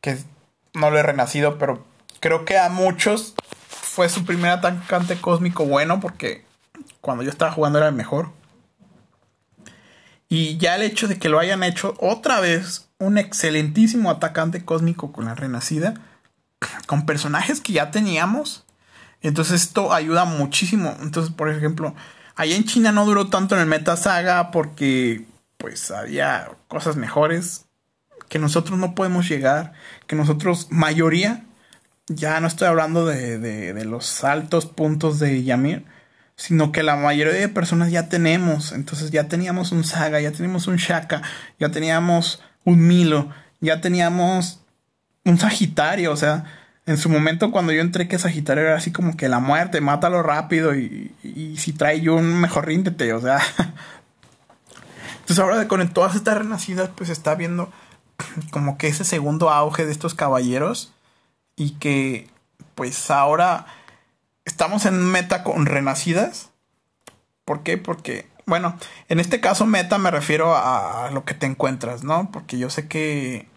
Que 0.00 0.18
no 0.74 0.90
lo 0.90 0.98
he 0.98 1.02
renacido, 1.02 1.58
pero 1.58 1.84
creo 2.20 2.44
que 2.44 2.58
a 2.58 2.70
muchos 2.70 3.34
fue 3.92 4.08
su 4.08 4.24
primer 4.24 4.52
atacante 4.52 5.20
cósmico 5.20 5.66
bueno 5.66 6.00
porque 6.00 6.46
cuando 7.02 7.22
yo 7.22 7.28
estaba 7.28 7.52
jugando 7.52 7.78
era 7.78 7.88
el 7.88 7.94
mejor. 7.94 8.30
Y 10.30 10.56
ya 10.56 10.76
el 10.76 10.82
hecho 10.82 11.08
de 11.08 11.18
que 11.18 11.28
lo 11.28 11.38
hayan 11.38 11.62
hecho 11.62 11.94
otra 12.00 12.40
vez 12.40 12.88
un 12.98 13.18
excelentísimo 13.18 14.10
atacante 14.10 14.64
cósmico 14.64 15.12
con 15.12 15.26
la 15.26 15.34
renacida, 15.34 15.92
con 16.86 17.04
personajes 17.04 17.60
que 17.60 17.74
ya 17.74 17.90
teníamos. 17.90 18.64
Entonces 19.20 19.60
esto 19.60 19.92
ayuda 19.92 20.24
muchísimo. 20.24 20.96
Entonces, 21.02 21.30
por 21.30 21.50
ejemplo, 21.50 21.94
allá 22.34 22.56
en 22.56 22.64
China 22.64 22.92
no 22.92 23.04
duró 23.04 23.28
tanto 23.28 23.56
en 23.56 23.60
el 23.60 23.66
Meta 23.66 23.98
Saga 23.98 24.52
porque 24.52 25.26
pues 25.58 25.90
había 25.90 26.50
cosas 26.66 26.96
mejores 26.96 27.66
que 28.30 28.38
nosotros 28.38 28.78
no 28.78 28.94
podemos 28.94 29.28
llegar, 29.28 29.74
que 30.06 30.16
nosotros 30.16 30.68
mayoría, 30.70 31.44
ya 32.08 32.40
no 32.40 32.46
estoy 32.46 32.68
hablando 32.68 33.06
de, 33.06 33.38
de, 33.38 33.72
de 33.72 33.84
los 33.84 34.24
altos 34.24 34.66
puntos 34.66 35.18
de 35.18 35.42
Yamir, 35.44 35.84
sino 36.36 36.72
que 36.72 36.82
la 36.82 36.96
mayoría 36.96 37.32
de 37.34 37.48
personas 37.48 37.90
ya 37.90 38.08
tenemos. 38.08 38.72
Entonces 38.72 39.10
ya 39.10 39.28
teníamos 39.28 39.72
un 39.72 39.84
Saga, 39.84 40.20
ya 40.20 40.32
teníamos 40.32 40.66
un 40.66 40.76
Shaka, 40.76 41.22
ya 41.58 41.70
teníamos 41.70 42.42
un 42.64 42.86
Milo, 42.86 43.30
ya 43.60 43.80
teníamos 43.80 44.60
un 45.24 45.38
Sagitario. 45.38 46.12
O 46.12 46.16
sea, 46.16 46.44
en 46.86 46.96
su 46.96 47.08
momento 47.08 47.52
cuando 47.52 47.72
yo 47.72 47.80
entré 47.80 48.08
que 48.08 48.18
Sagitario 48.18 48.64
era 48.64 48.76
así 48.76 48.90
como 48.92 49.16
que 49.16 49.28
la 49.28 49.38
muerte, 49.40 49.80
mátalo 49.80 50.22
rápido 50.22 50.74
y, 50.74 51.14
y 51.22 51.56
si 51.58 51.72
trae 51.72 52.00
yo 52.00 52.16
un 52.16 52.40
mejor 52.40 52.66
ríndete. 52.66 53.12
O 53.12 53.20
sea. 53.20 53.40
Entonces 55.20 55.38
ahora 55.38 55.68
con 55.68 55.88
todas 55.90 56.16
estas 56.16 56.38
renacidas 56.38 56.90
pues 56.96 57.08
está 57.08 57.36
viendo 57.36 57.72
como 58.50 58.76
que 58.76 58.88
ese 58.88 59.04
segundo 59.04 59.50
auge 59.50 59.86
de 59.86 59.92
estos 59.92 60.14
caballeros 60.14 60.92
y 61.56 61.72
que 61.72 62.28
pues 62.74 63.10
ahora 63.10 63.66
estamos 64.44 64.86
en 64.86 65.02
meta 65.04 65.44
con 65.44 65.66
renacidas. 65.66 66.50
¿Por 67.44 67.62
qué? 67.62 67.78
Porque, 67.78 68.26
bueno, 68.46 68.76
en 69.08 69.20
este 69.20 69.40
caso 69.40 69.66
meta 69.66 69.98
me 69.98 70.10
refiero 70.10 70.54
a, 70.56 71.10
lo 71.12 71.24
que 71.24 71.34
te 71.34 71.46
encuentras, 71.46 72.04
¿no? 72.04 72.30
Porque 72.32 72.58
yo 72.58 72.70
sé 72.70 72.88
que 72.88 73.48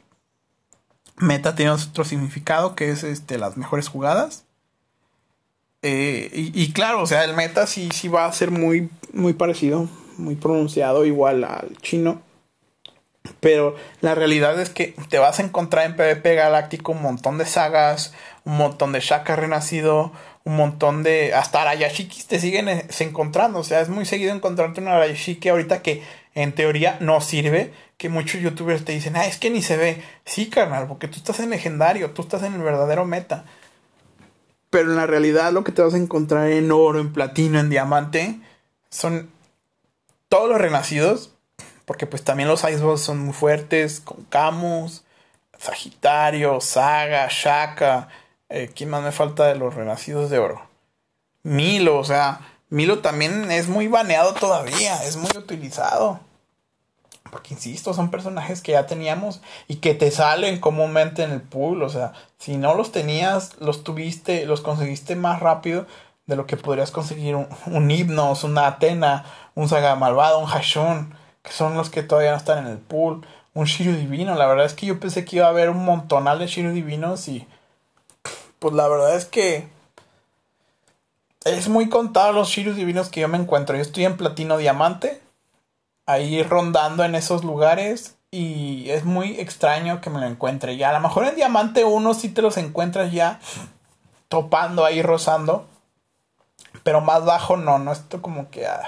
meta 1.17 1.55
tiene 1.55 1.71
otro 1.71 2.03
significado 2.03 2.75
que 2.75 2.89
es 2.89 3.03
este, 3.03 3.38
las 3.38 3.58
mejores 3.58 3.88
jugadas. 3.88 4.45
Eh, 5.81 6.29
y, 6.34 6.73
claro, 6.73 7.03
o 7.03 7.05
sea, 7.05 7.23
el 7.25 7.36
meta 7.36 7.67
sí, 7.67 7.89
sí 7.93 8.08
va 8.08 8.25
a 8.25 8.34
ser 8.34 8.49
muy, 8.49 8.89
muy 9.13 9.34
parecido, 9.34 9.88
muy 10.17 10.36
pronunciado, 10.36 11.05
igual 11.05 11.43
al 11.43 11.77
chino. 11.77 12.23
Pero 13.39 13.75
la 14.01 14.15
realidad 14.15 14.59
es 14.59 14.69
que 14.69 14.95
te 15.09 15.19
vas 15.19 15.39
a 15.39 15.43
encontrar 15.43 15.85
en 15.85 15.95
PvP 15.95 16.35
Galáctico 16.35 16.91
un 16.91 17.01
montón 17.01 17.38
de 17.38 17.45
sagas, 17.45 18.13
un 18.43 18.57
montón 18.57 18.91
de 18.91 18.99
Shaka 18.99 19.35
renacido, 19.35 20.11
un 20.43 20.55
montón 20.55 21.03
de. 21.03 21.33
Hasta 21.33 21.61
Arayashikis 21.61 22.27
te 22.27 22.39
siguen 22.39 22.69
eh, 22.69 22.88
encontrando. 22.99 23.59
O 23.59 23.63
sea, 23.63 23.81
es 23.81 23.89
muy 23.89 24.05
seguido 24.05 24.33
encontrarte 24.33 24.81
un 24.81 24.88
Arayashiki 24.88 25.49
ahorita 25.49 25.81
que 25.81 26.03
en 26.35 26.53
teoría 26.53 26.97
no 27.01 27.19
sirve. 27.21 27.73
Que 27.97 28.09
muchos 28.09 28.41
youtubers 28.41 28.83
te 28.83 28.91
dicen, 28.91 29.15
ah, 29.15 29.25
es 29.25 29.38
que 29.38 29.49
ni 29.49 29.61
se 29.61 29.77
ve. 29.77 30.03
Sí, 30.25 30.49
carnal, 30.49 30.88
porque 30.88 31.07
tú 31.07 31.17
estás 31.17 31.39
en 31.39 31.49
legendario, 31.49 32.11
tú 32.11 32.21
estás 32.21 32.43
en 32.43 32.53
el 32.53 32.61
verdadero 32.61 33.05
meta. 33.05 33.45
Pero 34.69 34.89
en 34.89 34.97
la 34.97 35.07
realidad 35.07 35.53
lo 35.53 35.63
que 35.63 35.71
te 35.71 35.81
vas 35.81 35.93
a 35.93 35.97
encontrar 35.97 36.49
en 36.49 36.71
oro, 36.71 36.99
en 36.99 37.13
platino, 37.13 37.59
en 37.59 37.69
diamante, 37.69 38.39
son 38.89 39.29
todos 40.27 40.49
los 40.49 40.59
renacidos. 40.59 41.35
Porque 41.86 42.08
pues 42.08 42.24
también 42.24 42.50
los 42.50 42.63
Iceballs 42.63 43.02
son 43.02 43.19
muy 43.19 43.34
fuertes, 43.34 44.00
con 44.00 44.24
Camus, 44.26 45.04
Sagitario, 45.58 46.60
Saga, 46.60 47.28
Shaka 47.30 48.10
eh, 48.50 48.71
¿Quién 48.76 48.89
más 48.89 49.04
me 49.04 49.12
falta 49.12 49.48
de 49.48 49.56
los 49.56 49.74
renacidos 49.74 50.30
de 50.30 50.39
oro? 50.39 50.62
Milo, 51.43 51.98
o 51.98 52.04
sea, 52.04 52.41
Milo 52.69 53.00
también 53.00 53.52
es 53.52 53.67
muy 53.67 53.88
baneado 53.88 54.34
todavía, 54.34 55.04
es 55.04 55.17
muy 55.17 55.32
utilizado. 55.36 56.19
Porque 57.32 57.54
insisto, 57.54 57.93
son 57.93 58.12
personajes 58.12 58.62
que 58.62 58.74
ya 58.74 58.86
teníamos 58.86 59.41
y 59.67 59.78
que 59.78 59.95
te 59.95 60.12
salen 60.12 60.60
comúnmente 60.60 61.24
en 61.24 61.32
el 61.32 61.41
pool. 61.41 61.84
O 61.84 61.89
sea, 61.89 62.13
si 62.38 62.56
no 62.56 62.76
los 62.76 62.91
tenías, 62.91 63.60
los 63.60 63.84
tuviste, 63.84 64.45
los 64.45 64.62
conseguiste 64.62 65.15
más 65.15 65.39
rápido 65.39 65.88
de 66.28 66.36
lo 66.36 66.45
que 66.45 66.56
podrías 66.56 66.91
conseguir 66.91 67.36
un, 67.36 67.48
un 67.65 67.91
Hipnos, 67.91 68.43
una 68.43 68.67
Atena, 68.67 69.26
un 69.56 69.67
Saga 69.67 69.95
Malvado, 69.95 70.39
un 70.39 70.45
Hashun, 70.45 71.13
que 71.45 71.51
son 71.51 71.75
los 71.75 71.89
que 71.89 72.03
todavía 72.03 72.31
no 72.31 72.38
están 72.38 72.65
en 72.65 72.71
el 72.71 72.79
pool. 72.79 73.25
Un 73.53 73.65
Shiru 73.65 73.95
Divino. 73.95 74.36
La 74.36 74.47
verdad 74.47 74.65
es 74.65 74.73
que 74.73 74.86
yo 74.86 74.99
pensé 74.99 75.23
que 75.23 75.38
iba 75.38 75.45
a 75.45 75.49
haber 75.49 75.69
un 75.69 75.86
montonal 75.86 76.39
de 76.39 76.47
Shiru 76.47 76.71
Divinos 76.71 77.27
y 77.27 77.47
pues 78.60 78.73
la 78.73 78.88
verdad 78.88 79.15
es 79.15 79.25
que 79.25 79.69
es 81.45 81.69
muy 81.69 81.89
contado 81.89 82.34
los 82.34 82.49
Shirus 82.49 82.75
divinos 82.75 83.10
que 83.10 83.21
yo 83.21 83.27
me 83.27 83.38
encuentro. 83.38 83.75
Yo 83.75 83.84
estoy 83.84 84.03
en 84.03 84.17
platino 84.17 84.58
diamante, 84.58 85.21
ahí 86.08 86.41
rondando 86.43 87.03
en 87.03 87.13
esos 87.13 87.43
lugares 87.43 88.17
y 88.31 88.89
es 88.89 89.05
muy 89.05 89.39
extraño 89.39 90.01
que 90.01 90.10
me 90.10 90.19
lo 90.19 90.25
encuentre 90.25 90.75
ya. 90.75 90.89
A 90.89 90.93
lo 90.93 90.99
mejor 90.99 91.25
en 91.25 91.36
diamante 91.36 91.86
uno 91.86 92.15
sí 92.15 92.29
te 92.29 92.41
los 92.41 92.58
encuentras 92.58 93.12
ya 93.12 93.39
topando 94.27 94.84
ahí 94.84 95.03
rozando, 95.03 95.67
pero 96.84 96.99
más 96.99 97.23
bajo 97.23 97.58
no, 97.58 97.77
no 97.77 97.91
esto 97.91 98.23
como 98.23 98.49
que 98.49 98.65
ah, 98.65 98.81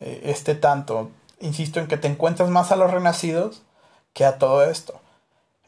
eh, 0.00 0.20
este 0.24 0.54
tanto. 0.54 1.10
Insisto 1.44 1.78
en 1.78 1.88
que 1.88 1.98
te 1.98 2.08
encuentras 2.08 2.48
más 2.48 2.72
a 2.72 2.76
los 2.76 2.90
renacidos 2.90 3.62
que 4.14 4.24
a 4.24 4.38
todo 4.38 4.64
esto. 4.64 4.98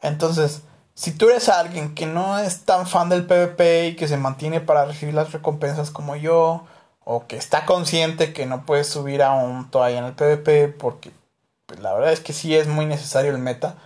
Entonces, 0.01 0.63
si 0.95 1.13
tú 1.13 1.29
eres 1.29 1.51
alguien 1.51 1.95
que 1.95 2.07
no 2.07 2.39
es 2.39 2.65
tan 2.65 2.87
fan 2.87 3.11
del 3.11 3.27
PvP 3.27 3.89
y 3.89 3.97
que 3.97 4.09
se 4.09 4.17
mantiene 4.17 4.63
para 4.63 4.87
recibir 4.87 5.15
las 5.15 5.33
recompensas 5.33 5.91
como 5.91 6.17
yo, 6.17 6.65
o 7.05 7.27
que 7.27 7.37
está 7.37 7.67
consciente 7.67 8.33
que 8.33 8.47
no 8.47 8.65
puedes 8.65 8.89
subir 8.89 9.23
a 9.23 9.33
un 9.33 9.71
todavía 9.71 9.99
en 9.99 10.07
el 10.07 10.15
PvP 10.15 10.69
porque 10.69 11.13
pues, 11.67 11.79
la 11.81 11.93
verdad 11.93 12.13
es 12.13 12.21
que 12.21 12.33
sí 12.33 12.57
es 12.57 12.67
muy 12.67 12.87
necesario 12.87 13.31
el 13.31 13.39
meta. 13.39 13.77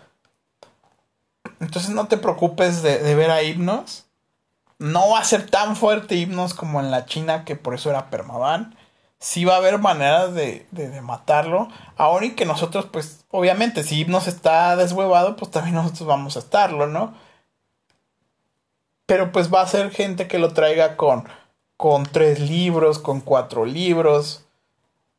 Entonces 1.58 1.90
no 1.90 2.06
te 2.06 2.18
preocupes 2.18 2.82
de, 2.82 2.98
de 2.98 3.14
ver 3.16 3.32
a 3.32 3.42
Hipnos. 3.42 4.06
No 4.78 5.10
va 5.10 5.18
a 5.18 5.24
ser 5.24 5.50
tan 5.50 5.74
fuerte 5.74 6.14
Hipnos 6.14 6.54
como 6.54 6.78
en 6.78 6.92
la 6.92 7.04
China, 7.04 7.44
que 7.44 7.56
por 7.56 7.74
eso 7.74 7.90
era 7.90 8.10
Permaban 8.10 8.76
sí 9.20 9.44
va 9.44 9.54
a 9.54 9.58
haber 9.58 9.78
maneras 9.78 10.34
de, 10.34 10.66
de, 10.72 11.00
matarlo. 11.02 11.68
Ahora 11.96 12.26
y 12.26 12.34
que 12.34 12.46
nosotros, 12.46 12.86
pues, 12.90 13.24
obviamente, 13.30 13.84
si 13.84 14.04
nos 14.06 14.26
está 14.26 14.74
deshuevado, 14.76 15.36
pues 15.36 15.50
también 15.50 15.76
nosotros 15.76 16.08
vamos 16.08 16.36
a 16.36 16.40
estarlo, 16.40 16.86
¿no? 16.86 17.14
Pero 19.06 19.32
pues 19.32 19.52
va 19.52 19.60
a 19.60 19.66
ser 19.66 19.90
gente 19.90 20.28
que 20.28 20.38
lo 20.38 20.52
traiga 20.52 20.96
con, 20.96 21.28
con 21.76 22.04
tres 22.04 22.40
libros, 22.40 22.98
con 22.98 23.20
cuatro 23.20 23.64
libros. 23.66 24.44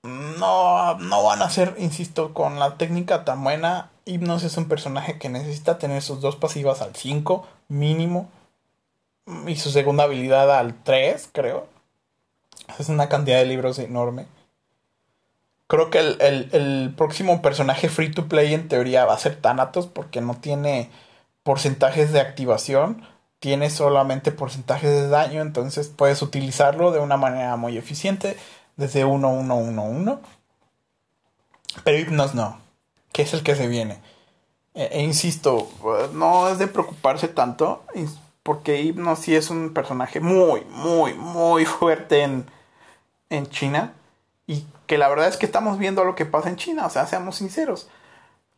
No, 0.04 0.98
no 0.98 1.24
van 1.24 1.42
a 1.42 1.50
ser, 1.50 1.76
insisto, 1.78 2.34
con 2.34 2.58
la 2.58 2.78
técnica 2.78 3.24
tan 3.26 3.44
buena. 3.44 3.92
Hipnos 4.06 4.44
es 4.44 4.58
un 4.58 4.68
personaje 4.68 5.20
que 5.20 5.30
necesita 5.30 5.78
tener 5.78 6.02
sus 6.02 6.22
dos 6.22 6.36
pasivas 6.38 6.82
al 6.82 6.96
5 6.96 7.46
mínimo. 7.68 8.30
Y 9.46 9.58
su 9.58 9.72
segunda 9.72 10.06
habilidad 10.06 10.58
al 10.58 10.74
3, 10.84 11.30
creo. 11.32 11.68
Es 12.80 12.90
una 12.90 13.10
cantidad 13.10 13.38
de 13.38 13.46
libros 13.46 13.80
enorme. 13.80 14.28
Creo 15.72 15.90
que 15.90 16.00
el, 16.00 16.94
próximo 16.98 17.42
personaje 17.42 17.88
free 17.88 18.12
to 18.12 18.28
play 18.28 18.54
en 18.54 18.68
teoría 18.68 19.06
va 19.06 19.14
a 19.14 19.18
ser 19.18 19.38
Thanatos 19.38 19.88
porque 19.88 20.20
no 20.20 20.36
tiene 20.36 20.90
porcentajes 21.44 22.12
de 22.12 22.20
activación. 22.20 23.08
tiene 23.40 23.70
solamente 23.70 24.34
porcentajes 24.34 24.90
de 24.90 25.08
daño, 25.08 25.42
entonces 25.42 25.88
puedes 25.88 26.22
utilizarlo 26.22 26.92
de 26.92 27.00
una 27.00 27.16
manera 27.16 27.56
muy 27.56 27.78
eficiente 27.78 28.36
desde 28.76 29.06
1111. 29.06 30.18
Pero 31.86 31.98
Hypnos 31.98 32.36
no, 32.36 32.60
que 33.14 33.22
es 33.22 33.34
el 33.34 33.42
que 33.42 33.56
se 33.56 33.70
viene. 33.70 33.98
E, 34.74 34.90
e 34.92 35.04
insisto, 35.04 35.70
no 36.12 36.50
es 36.50 36.60
de 36.60 36.68
preocuparse 36.68 37.30
tanto, 37.30 37.86
porque 38.44 38.82
Hypnos 38.82 39.20
sí 39.20 39.38
es 39.38 39.50
un 39.50 39.74
personaje 39.74 40.20
muy, 40.20 40.66
muy, 40.66 41.14
muy 41.14 41.64
fuerte 41.66 42.24
en, 42.24 42.46
en 43.32 43.48
China. 43.48 43.94
Y 44.46 44.68
que 44.86 45.00
la 45.00 45.10
verdad 45.10 45.28
es 45.28 45.38
que 45.38 45.48
estamos 45.48 45.80
viendo 45.80 46.04
lo 46.04 46.14
que 46.14 46.26
pasa 46.26 46.50
en 46.50 46.58
China, 46.58 46.86
o 46.86 46.90
sea, 46.90 47.08
seamos 47.08 47.38
sinceros. 47.38 47.90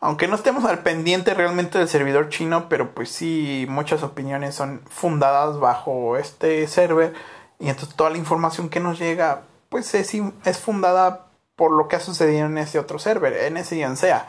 Aunque 0.02 0.28
no 0.28 0.36
estemos 0.36 0.66
al 0.66 0.80
pendiente 0.80 1.34
realmente 1.34 1.78
del 1.78 1.88
servidor 1.88 2.28
chino, 2.28 2.68
pero 2.68 2.94
pues 2.94 3.10
sí, 3.10 3.66
muchas 3.70 4.04
opiniones 4.04 4.54
son 4.54 4.82
fundadas 4.90 5.60
bajo 5.60 6.18
este 6.18 6.68
server. 6.68 7.14
Y 7.58 7.70
entonces 7.70 7.96
toda 7.96 8.10
la 8.10 8.18
información 8.18 8.68
que 8.68 8.82
nos 8.82 9.00
llega, 9.00 9.44
pues 9.70 9.94
es, 9.94 10.14
es 10.44 10.58
fundada 10.58 11.28
por 11.56 11.72
lo 11.72 11.88
que 11.88 11.96
ha 11.96 12.02
sucedido 12.02 12.48
en 12.48 12.58
ese 12.58 12.80
otro 12.80 13.00
server, 13.00 13.32
en 13.34 13.56
ese 13.56 13.78
y 13.78 13.96
SEA. 13.96 14.28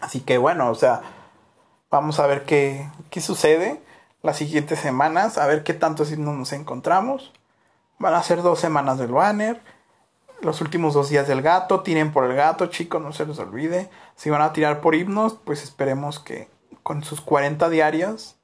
Así 0.00 0.20
que 0.20 0.38
bueno, 0.38 0.70
o 0.70 0.74
sea, 0.74 1.02
vamos 1.90 2.18
a 2.18 2.26
ver 2.26 2.44
qué, 2.44 2.88
qué 3.10 3.20
sucede 3.20 3.82
las 4.22 4.38
siguientes 4.38 4.78
semanas, 4.78 5.36
a 5.36 5.46
ver 5.46 5.64
qué 5.64 5.74
tanto 5.74 6.06
signos 6.06 6.34
nos 6.36 6.52
encontramos. 6.52 7.32
Van 7.98 8.14
a 8.14 8.22
ser 8.22 8.42
dos 8.42 8.60
semanas 8.60 8.98
del 8.98 9.12
banner 9.12 9.60
los 10.44 10.60
últimos 10.60 10.94
dos 10.94 11.08
días 11.08 11.26
del 11.26 11.42
gato, 11.42 11.80
tiren 11.80 12.12
por 12.12 12.24
el 12.24 12.36
gato, 12.36 12.66
chicos, 12.66 13.02
no 13.02 13.12
se 13.12 13.26
les 13.26 13.38
olvide. 13.38 13.88
Si 14.14 14.30
van 14.30 14.42
a 14.42 14.52
tirar 14.52 14.80
por 14.80 14.94
himnos, 14.94 15.38
pues 15.44 15.62
esperemos 15.62 16.20
que 16.20 16.48
con 16.82 17.02
sus 17.02 17.20
40 17.20 17.68
diarias 17.70 18.36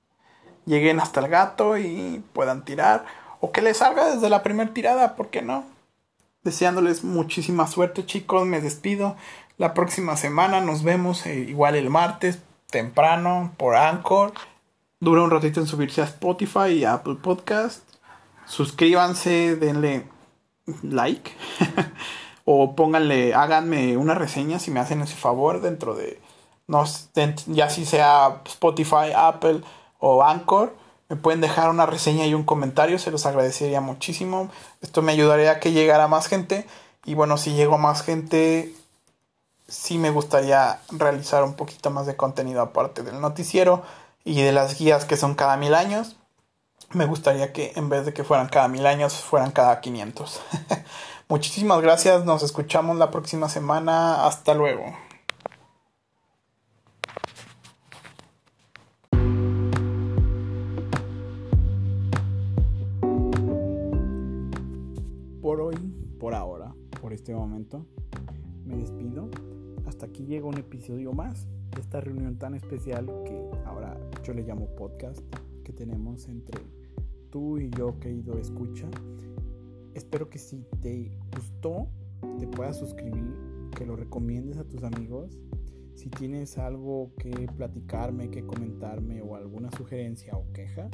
lleguen 0.65 0.99
hasta 0.99 1.21
el 1.21 1.29
gato 1.29 1.77
y 1.77 2.25
puedan 2.33 2.65
tirar. 2.65 3.05
O 3.41 3.53
que 3.53 3.63
les 3.63 3.79
salga 3.79 4.15
desde 4.15 4.31
la 4.31 4.43
primera 4.43 4.73
tirada, 4.73 5.15
¿por 5.15 5.29
qué 5.29 5.43
no? 5.43 5.65
Deseándoles 6.43 7.05
muchísima 7.05 7.67
suerte, 7.67 8.07
chicos. 8.07 8.47
Me 8.47 8.61
despido. 8.61 9.17
La 9.59 9.75
próxima 9.75 10.17
semana 10.17 10.61
nos 10.61 10.83
vemos 10.83 11.27
eh, 11.27 11.35
igual 11.41 11.75
el 11.75 11.91
martes, 11.91 12.39
temprano, 12.71 13.53
por 13.59 13.77
Anchor. 13.77 14.33
Dura 15.01 15.23
un 15.23 15.31
ratito 15.31 15.61
en 15.61 15.67
subirse 15.67 16.01
a 16.01 16.05
Spotify 16.05 16.69
y 16.71 16.85
a 16.85 16.95
Apple 16.95 17.17
Podcast. 17.17 17.90
Suscríbanse, 18.51 19.55
denle 19.55 20.09
like. 20.83 21.31
o 22.45 22.75
pónganle, 22.75 23.33
háganme 23.33 23.97
una 23.97 24.15
reseña 24.15 24.59
si 24.59 24.73
me 24.73 24.81
hacen 24.81 25.01
ese 25.03 25.15
favor 25.15 25.61
dentro 25.61 25.95
de, 25.95 26.21
no, 26.67 26.85
ya 27.47 27.71
si 27.71 27.87
sea 27.87 28.43
Spotify, 28.45 29.13
Apple 29.15 29.61
o 30.01 30.25
Anchor. 30.25 30.75
Me 31.09 31.15
pueden 31.15 31.41
dejar 31.41 31.71
una 31.71 31.87
reseña 31.87 32.27
y 32.27 32.35
un 32.35 32.43
comentario, 32.43 32.99
se 32.99 33.13
los 33.13 33.25
agradecería 33.25 33.81
muchísimo. 33.81 34.51
Esto 34.81 35.01
me 35.01 35.13
ayudaría 35.13 35.53
a 35.53 35.61
que 35.61 35.71
llegara 35.71 36.09
más 36.09 36.27
gente. 36.27 36.67
Y 37.05 37.15
bueno, 37.15 37.37
si 37.37 37.55
llego 37.55 37.79
más 37.79 38.03
gente, 38.03 38.75
sí 39.69 39.97
me 39.97 40.11
gustaría 40.11 40.81
realizar 40.91 41.45
un 41.45 41.55
poquito 41.55 41.91
más 41.91 42.07
de 42.07 42.17
contenido 42.17 42.63
aparte 42.63 43.05
del 43.05 43.21
noticiero 43.21 43.85
y 44.25 44.43
de 44.43 44.51
las 44.51 44.77
guías 44.77 45.05
que 45.05 45.17
son 45.17 45.37
cada 45.37 45.57
mil 45.57 45.75
años 45.75 46.17
me 46.93 47.07
gustaría 47.07 47.53
que 47.53 47.73
en 47.77 47.89
vez 47.89 48.05
de 48.05 48.13
que 48.13 48.25
fueran 48.25 48.49
cada 48.49 48.67
mil 48.67 48.85
años, 48.85 49.15
fueran 49.15 49.53
cada 49.53 49.81
500. 49.81 50.43
Muchísimas 51.29 51.81
gracias, 51.81 52.25
nos 52.25 52.43
escuchamos 52.43 52.97
la 52.97 53.11
próxima 53.11 53.49
semana, 53.49 54.27
hasta 54.27 54.55
luego. 54.55 54.85
Por 65.41 65.61
hoy, 65.61 65.77
por 66.19 66.35
ahora, 66.35 66.75
por 67.01 67.13
este 67.13 67.33
momento, 67.35 67.87
me 68.65 68.77
despido. 68.77 69.31
Hasta 69.87 70.07
aquí 70.07 70.25
llega 70.27 70.47
un 70.47 70.59
episodio 70.59 71.13
más 71.13 71.47
de 71.71 71.81
esta 71.81 72.01
reunión 72.01 72.37
tan 72.37 72.55
especial 72.55 73.07
que 73.25 73.41
ahora 73.65 73.97
yo 74.25 74.33
le 74.33 74.43
llamo 74.43 74.67
podcast 74.75 75.21
que 75.63 75.73
tenemos 75.73 76.27
entre 76.29 76.80
tú 77.31 77.59
y 77.59 77.71
yo, 77.71 77.99
querido 78.01 78.39
escucha. 78.39 78.89
Espero 79.95 80.29
que 80.29 80.39
si 80.39 80.65
te 80.81 81.19
gustó, 81.35 81.89
te 82.39 82.47
puedas 82.47 82.79
suscribir, 82.79 83.35
que 83.77 83.87
lo 83.87 83.97
recomiendes 83.97 84.59
a 84.59 84.65
tus 84.65 84.83
amigos. 84.83 85.39
Si 85.95 86.09
tienes 86.09 86.59
algo 86.59 87.13
que 87.19 87.49
platicarme, 87.57 88.31
que 88.31 88.45
comentarme 88.45 89.23
o 89.23 89.37
alguna 89.37 89.71
sugerencia 89.73 90.37
o 90.37 90.51
queja, 90.53 90.89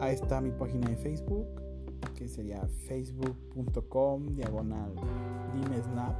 ahí 0.00 0.14
está 0.14 0.40
mi 0.40 0.50
página 0.50 0.88
de 0.88 0.96
Facebook, 0.96 1.46
que 2.14 2.28
sería 2.28 2.66
facebook.com 2.86 4.26
diagonal 4.34 4.94
dimesnap, 5.54 6.16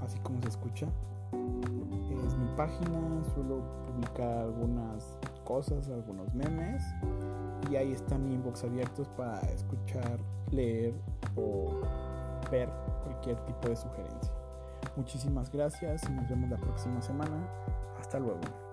así 0.00 0.18
como 0.20 0.40
se 0.42 0.48
escucha. 0.48 0.86
Es 2.26 2.36
mi 2.36 2.46
página, 2.56 3.24
suelo 3.34 3.62
publicar 3.86 4.38
algunas 4.38 5.18
cosas, 5.50 5.88
algunos 5.90 6.32
memes. 6.32 6.82
Y 7.70 7.76
ahí 7.76 7.92
están 7.92 8.24
mi 8.24 8.34
inbox 8.34 8.62
abiertos 8.62 9.08
para 9.16 9.40
escuchar, 9.50 10.18
leer 10.52 10.94
o 11.36 11.80
ver 12.52 12.68
cualquier 13.02 13.36
tipo 13.46 13.68
de 13.68 13.76
sugerencia. 13.76 14.32
Muchísimas 14.96 15.50
gracias 15.50 16.08
y 16.08 16.12
nos 16.12 16.28
vemos 16.28 16.50
la 16.50 16.56
próxima 16.56 17.02
semana. 17.02 17.36
Hasta 17.98 18.20
luego. 18.20 18.69